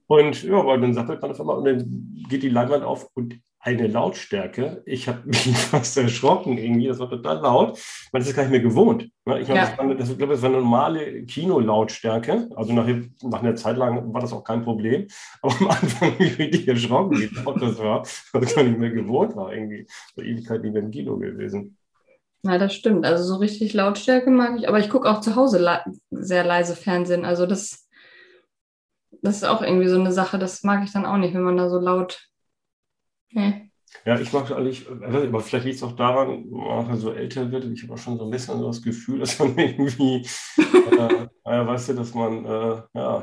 Und 0.08 0.44
ja, 0.44 0.60
aber 0.60 0.78
dann 0.78 0.96
er 0.96 1.04
dann 1.04 1.32
auf 1.32 1.39
einmal, 1.39 1.58
und 1.58 1.65
dann 1.65 2.26
geht 2.30 2.44
die 2.44 2.50
Leinwand 2.50 2.84
auf 2.84 3.10
und 3.15 3.39
eine 3.65 3.88
Lautstärke. 3.88 4.84
Ich 4.86 5.08
habe 5.08 5.22
mich 5.26 5.58
fast 5.58 5.98
erschrocken 5.98 6.58
irgendwie, 6.58 6.88
das 6.88 7.00
war 7.00 7.10
total 7.10 7.39
laut. 7.39 7.80
Man 8.12 8.22
ist 8.22 8.30
es 8.30 8.36
gar 8.36 8.44
nicht 8.44 8.52
mehr 8.52 8.60
gewohnt. 8.60 9.10
Ne? 9.26 9.39
Ich, 9.39 9.48
ja. 9.48 9.56
das, 9.56 9.98
das, 9.98 10.12
ich 10.12 10.18
glaube, 10.18 10.34
das 10.34 10.44
war 10.44 10.50
eine 10.50 10.60
normale 10.60 11.26
Kinolautstärke. 11.26 12.50
Also 12.56 12.74
nach, 12.74 12.88
nach 13.24 13.41
einer 13.41 13.56
Zeit 13.56 13.78
lang 13.78 14.13
war 14.13 14.22
das 14.22 14.34
auch 14.34 14.44
kein 14.44 14.63
Problem. 14.63 15.08
Aber 15.41 15.56
am 15.60 15.68
Anfang 15.70 16.13
habe 16.13 16.24
ich 16.24 16.38
richtig 16.38 16.68
erschrocken, 16.68 17.20
wie 17.20 17.36
laut 17.44 17.60
das 17.60 17.80
war, 17.80 18.06
weil 18.34 18.44
ich 18.44 18.56
gar 18.56 18.63
nicht 18.63 18.78
mehr 18.78 18.91
gewohnt 18.91 19.36
war. 19.36 19.52
Irgendwie 19.52 19.88
so 20.15 20.22
Ewigkeit 20.22 20.62
nicht 20.62 20.74
mehr 20.74 20.84
im 20.84 20.91
Kino 20.91 21.18
gewesen. 21.18 21.76
Ja, 22.46 22.58
das 22.58 22.74
stimmt. 22.74 23.06
Also 23.06 23.24
so 23.24 23.36
richtig 23.38 23.74
Lautstärke 23.74 24.30
mag 24.30 24.58
ich. 24.58 24.68
Aber 24.70 24.80
ich 24.80 24.90
gucke 24.90 25.10
auch 25.10 25.20
zu 25.20 25.36
Hause 25.36 25.60
le 25.60 25.82
sehr 26.12 26.44
leise 26.44 26.76
Fernsehen. 26.76 27.26
Also 27.26 27.46
das, 27.46 27.88
das 29.22 29.38
ist 29.38 29.46
auch 29.46 29.62
irgendwie 29.62 29.88
so 29.88 30.00
eine 30.00 30.12
Sache, 30.12 30.40
das 30.40 30.64
mag 30.64 30.84
ich 30.84 30.94
dann 30.94 31.06
auch 31.06 31.18
nicht, 31.18 31.34
wenn 31.34 31.44
man 31.44 31.58
da 31.58 31.70
so 31.70 31.80
laut 31.80 32.30
Nee. 33.36 33.70
Ja, 34.06 34.20
ich 34.20 34.32
mag 34.34 34.50
eigentlich, 34.52 34.86
aber 34.90 35.40
vielleicht 35.40 35.66
liegt 35.66 35.78
es 35.78 35.84
auch 35.84 35.94
daran, 35.94 36.46
wenn 36.46 36.88
man 36.88 36.98
so 36.98 37.12
älter 37.12 37.52
wird, 37.52 37.66
ich 37.66 37.84
habe 37.84 37.94
auch 37.94 37.98
schon 37.98 38.18
so 38.18 38.26
ein 38.26 38.32
bisschen 38.32 38.60
so 38.60 38.68
das 38.68 38.82
Gefühl, 38.82 39.20
dass 39.22 39.40
man 39.40 39.58
irgendwie, 39.58 40.26
äh, 40.58 41.28
ja, 41.46 41.68
weißt 41.68 41.90
du, 41.90 41.94
dass 41.94 42.14
man, 42.14 42.46
äh, 42.46 42.82
ja, 42.94 43.22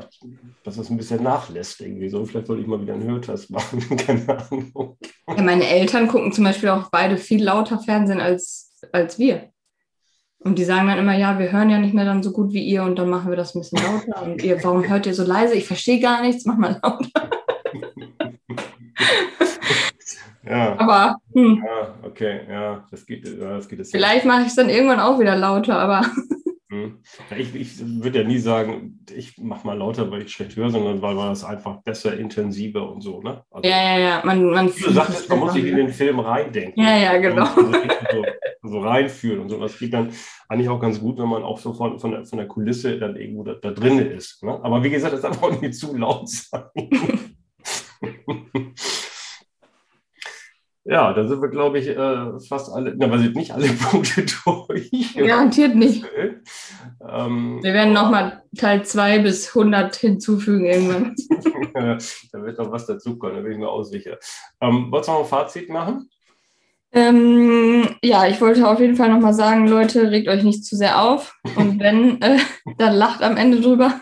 dass 0.63 0.75
das 0.75 0.89
ein 0.89 0.97
bisschen 0.97 1.23
nachlässt 1.23 1.81
irgendwie 1.81 2.09
so. 2.09 2.25
Vielleicht 2.25 2.47
sollte 2.47 2.61
ich 2.61 2.67
mal 2.67 2.81
wieder 2.81 2.93
einen 2.93 3.09
Hörtest 3.09 3.49
machen, 3.49 3.79
keine 3.97 4.37
Ahnung. 4.37 4.97
Ja, 5.27 5.41
meine 5.41 5.67
Eltern 5.67 6.07
gucken 6.07 6.31
zum 6.31 6.43
Beispiel 6.43 6.69
auch 6.69 6.89
beide 6.89 7.17
viel 7.17 7.43
lauter 7.43 7.79
Fernsehen 7.79 8.21
als, 8.21 8.72
als 8.91 9.19
wir. 9.19 9.49
Und 10.39 10.59
die 10.59 10.65
sagen 10.65 10.87
dann 10.87 10.99
immer, 10.99 11.15
ja, 11.15 11.39
wir 11.39 11.51
hören 11.51 11.69
ja 11.69 11.77
nicht 11.77 11.93
mehr 11.93 12.05
dann 12.05 12.21
so 12.21 12.31
gut 12.31 12.51
wie 12.51 12.63
ihr 12.63 12.83
und 12.83 12.99
dann 12.99 13.09
machen 13.09 13.29
wir 13.29 13.37
das 13.37 13.55
ein 13.55 13.59
bisschen 13.59 13.79
lauter. 13.81 14.23
Und 14.23 14.43
ihr, 14.43 14.61
warum 14.63 14.87
hört 14.87 15.05
ihr 15.05 15.13
so 15.13 15.23
leise? 15.23 15.55
Ich 15.55 15.65
verstehe 15.65 16.01
gar 16.01 16.21
nichts, 16.21 16.45
mach 16.45 16.57
mal 16.57 16.79
lauter. 16.83 17.07
Ja. 20.45 20.77
Aber 20.77 21.15
hm. 21.33 21.63
ja, 21.65 21.95
okay, 22.03 22.41
ja, 22.49 22.85
das 22.91 23.05
geht, 23.05 23.25
das 23.39 23.67
geht 23.67 23.87
Vielleicht 23.87 24.25
mache 24.25 24.41
ich 24.41 24.47
es 24.47 24.55
dann 24.55 24.69
irgendwann 24.69 24.99
auch 24.99 25.17
wieder 25.17 25.37
lauter, 25.37 25.79
aber. 25.79 26.01
Hm. 26.73 26.97
Ich, 27.37 27.53
ich 27.53 28.03
würde 28.03 28.21
ja 28.21 28.27
nie 28.27 28.39
sagen, 28.39 29.05
ich 29.15 29.37
mache 29.37 29.67
mal 29.67 29.77
lauter, 29.77 30.09
weil 30.09 30.23
ich 30.23 30.31
schlecht 30.31 30.55
höre, 30.55 30.71
sondern 30.71 31.03
weil, 31.03 31.15
weil 31.15 31.29
das 31.29 31.43
einfach 31.43 31.83
besser, 31.83 32.17
intensiver 32.17 32.91
und 32.91 33.01
so, 33.01 33.21
ne? 33.21 33.43
Also, 33.51 33.69
ja, 33.69 33.77
ja, 33.77 33.99
ja. 33.99 34.21
Man, 34.25 34.49
man 34.49 34.65
du 34.67 34.91
sagtest, 34.91 35.29
man 35.29 35.37
muss 35.39 35.53
sich 35.53 35.65
in 35.65 35.75
den 35.75 35.89
Film 35.89 36.19
reindenken. 36.19 36.83
Ja, 36.83 36.97
ja, 36.97 37.17
genau. 37.17 37.45
So, 37.45 38.69
so, 38.69 38.79
reinfühlen 38.79 39.41
und 39.41 39.49
so. 39.49 39.59
Das 39.59 39.77
geht 39.77 39.93
dann 39.93 40.09
eigentlich 40.49 40.69
auch 40.69 40.79
ganz 40.79 40.99
gut, 40.99 41.19
wenn 41.19 41.29
man 41.29 41.43
auch 41.43 41.59
so 41.59 41.73
von, 41.73 41.99
von, 41.99 42.11
der, 42.11 42.25
von 42.25 42.39
der 42.39 42.47
Kulisse 42.47 42.97
dann 42.97 43.15
irgendwo 43.17 43.43
da, 43.43 43.53
da 43.53 43.69
drin 43.69 43.99
ist. 43.99 44.41
Ne? 44.41 44.59
Aber 44.63 44.83
wie 44.83 44.89
gesagt, 44.89 45.13
das 45.13 45.21
darf 45.21 45.43
auch 45.43 45.61
nicht 45.61 45.75
zu 45.75 45.95
laut 45.95 46.27
sein. 46.27 46.63
Ja, 50.85 51.13
da 51.13 51.25
sind 51.25 51.41
wir, 51.41 51.47
glaube 51.47 51.79
ich, 51.79 51.87
äh, 51.87 52.39
fast 52.41 52.69
alle, 52.69 52.93
na, 52.97 53.09
wir 53.09 53.19
sind 53.19 53.35
nicht 53.35 53.51
alle 53.51 53.67
Punkte 53.89 54.25
durch. 54.45 55.15
Garantiert 55.15 55.75
nicht. 55.75 56.03
Ähm, 57.09 57.59
wir 57.63 57.73
werden 57.73 57.93
nochmal 57.93 58.43
Teil 58.57 58.83
2 58.83 59.19
bis 59.19 59.47
100 59.55 59.95
hinzufügen 59.95 60.65
irgendwann. 60.65 61.15
da 62.31 62.41
wird 62.43 62.57
noch 62.57 62.71
was 62.71 62.85
dazukommen, 62.85 63.37
da 63.37 63.41
bin 63.41 63.53
ich 63.53 63.57
mir 63.59 63.69
auch 63.69 63.83
sicher. 63.83 64.17
Ähm, 64.59 64.91
wolltest 64.91 65.07
du 65.07 65.13
noch 65.13 65.19
ein 65.21 65.25
Fazit 65.25 65.69
machen? 65.69 66.09
Ähm, 66.95 67.95
ja, 68.03 68.27
ich 68.27 68.39
wollte 68.39 68.67
auf 68.67 68.79
jeden 68.79 68.95
Fall 68.95 69.09
nochmal 69.09 69.33
sagen, 69.33 69.67
Leute, 69.67 70.11
regt 70.11 70.27
euch 70.27 70.43
nicht 70.43 70.63
zu 70.63 70.75
sehr 70.75 71.01
auf. 71.01 71.35
Und 71.55 71.79
wenn, 71.79 72.21
äh, 72.21 72.37
dann 72.77 72.93
lacht 72.93 73.23
am 73.23 73.37
Ende 73.37 73.61
drüber. 73.61 73.99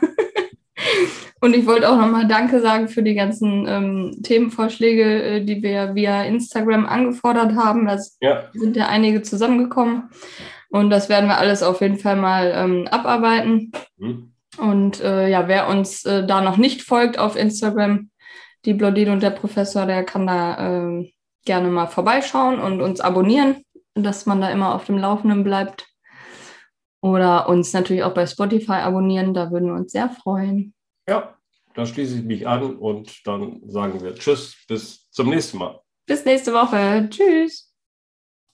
Und 1.41 1.55
ich 1.55 1.65
wollte 1.65 1.89
auch 1.89 1.97
nochmal 1.97 2.27
Danke 2.27 2.61
sagen 2.61 2.87
für 2.87 3.01
die 3.01 3.15
ganzen 3.15 3.67
ähm, 3.67 4.19
Themenvorschläge, 4.21 5.23
äh, 5.23 5.43
die 5.43 5.63
wir 5.63 5.95
via 5.95 6.23
Instagram 6.23 6.85
angefordert 6.85 7.55
haben. 7.55 7.87
Da 7.87 7.97
ja. 8.21 8.43
sind 8.53 8.75
ja 8.75 8.87
einige 8.87 9.23
zusammengekommen. 9.23 10.11
Und 10.69 10.91
das 10.91 11.09
werden 11.09 11.27
wir 11.27 11.39
alles 11.39 11.63
auf 11.63 11.81
jeden 11.81 11.97
Fall 11.97 12.15
mal 12.15 12.51
ähm, 12.55 12.87
abarbeiten. 12.87 13.71
Mhm. 13.97 14.33
Und 14.57 15.01
äh, 15.01 15.29
ja, 15.29 15.47
wer 15.47 15.67
uns 15.67 16.05
äh, 16.05 16.25
da 16.25 16.41
noch 16.41 16.57
nicht 16.57 16.83
folgt 16.83 17.17
auf 17.17 17.35
Instagram, 17.35 18.11
die 18.65 18.75
Blondine 18.75 19.11
und 19.11 19.23
der 19.23 19.31
Professor, 19.31 19.87
der 19.87 20.03
kann 20.03 20.27
da 20.27 20.99
äh, 20.99 21.11
gerne 21.45 21.69
mal 21.69 21.87
vorbeischauen 21.87 22.59
und 22.59 22.81
uns 22.81 23.01
abonnieren, 23.01 23.63
dass 23.95 24.27
man 24.27 24.41
da 24.41 24.49
immer 24.49 24.75
auf 24.75 24.85
dem 24.85 24.99
Laufenden 24.99 25.43
bleibt. 25.43 25.87
Oder 27.01 27.49
uns 27.49 27.73
natürlich 27.73 28.03
auch 28.03 28.13
bei 28.13 28.27
Spotify 28.27 28.73
abonnieren, 28.73 29.33
da 29.33 29.49
würden 29.49 29.69
wir 29.69 29.73
uns 29.73 29.91
sehr 29.91 30.09
freuen. 30.09 30.75
Ja, 31.07 31.37
da 31.73 31.85
schließe 31.85 32.17
ich 32.17 32.23
mich 32.23 32.47
an 32.47 32.77
und 32.77 33.25
dann 33.25 33.61
sagen 33.69 34.01
wir 34.03 34.15
Tschüss, 34.15 34.57
bis 34.67 35.09
zum 35.11 35.29
nächsten 35.29 35.57
Mal. 35.57 35.81
Bis 36.05 36.25
nächste 36.25 36.53
Woche. 36.53 37.07
Tschüss. 37.09 37.70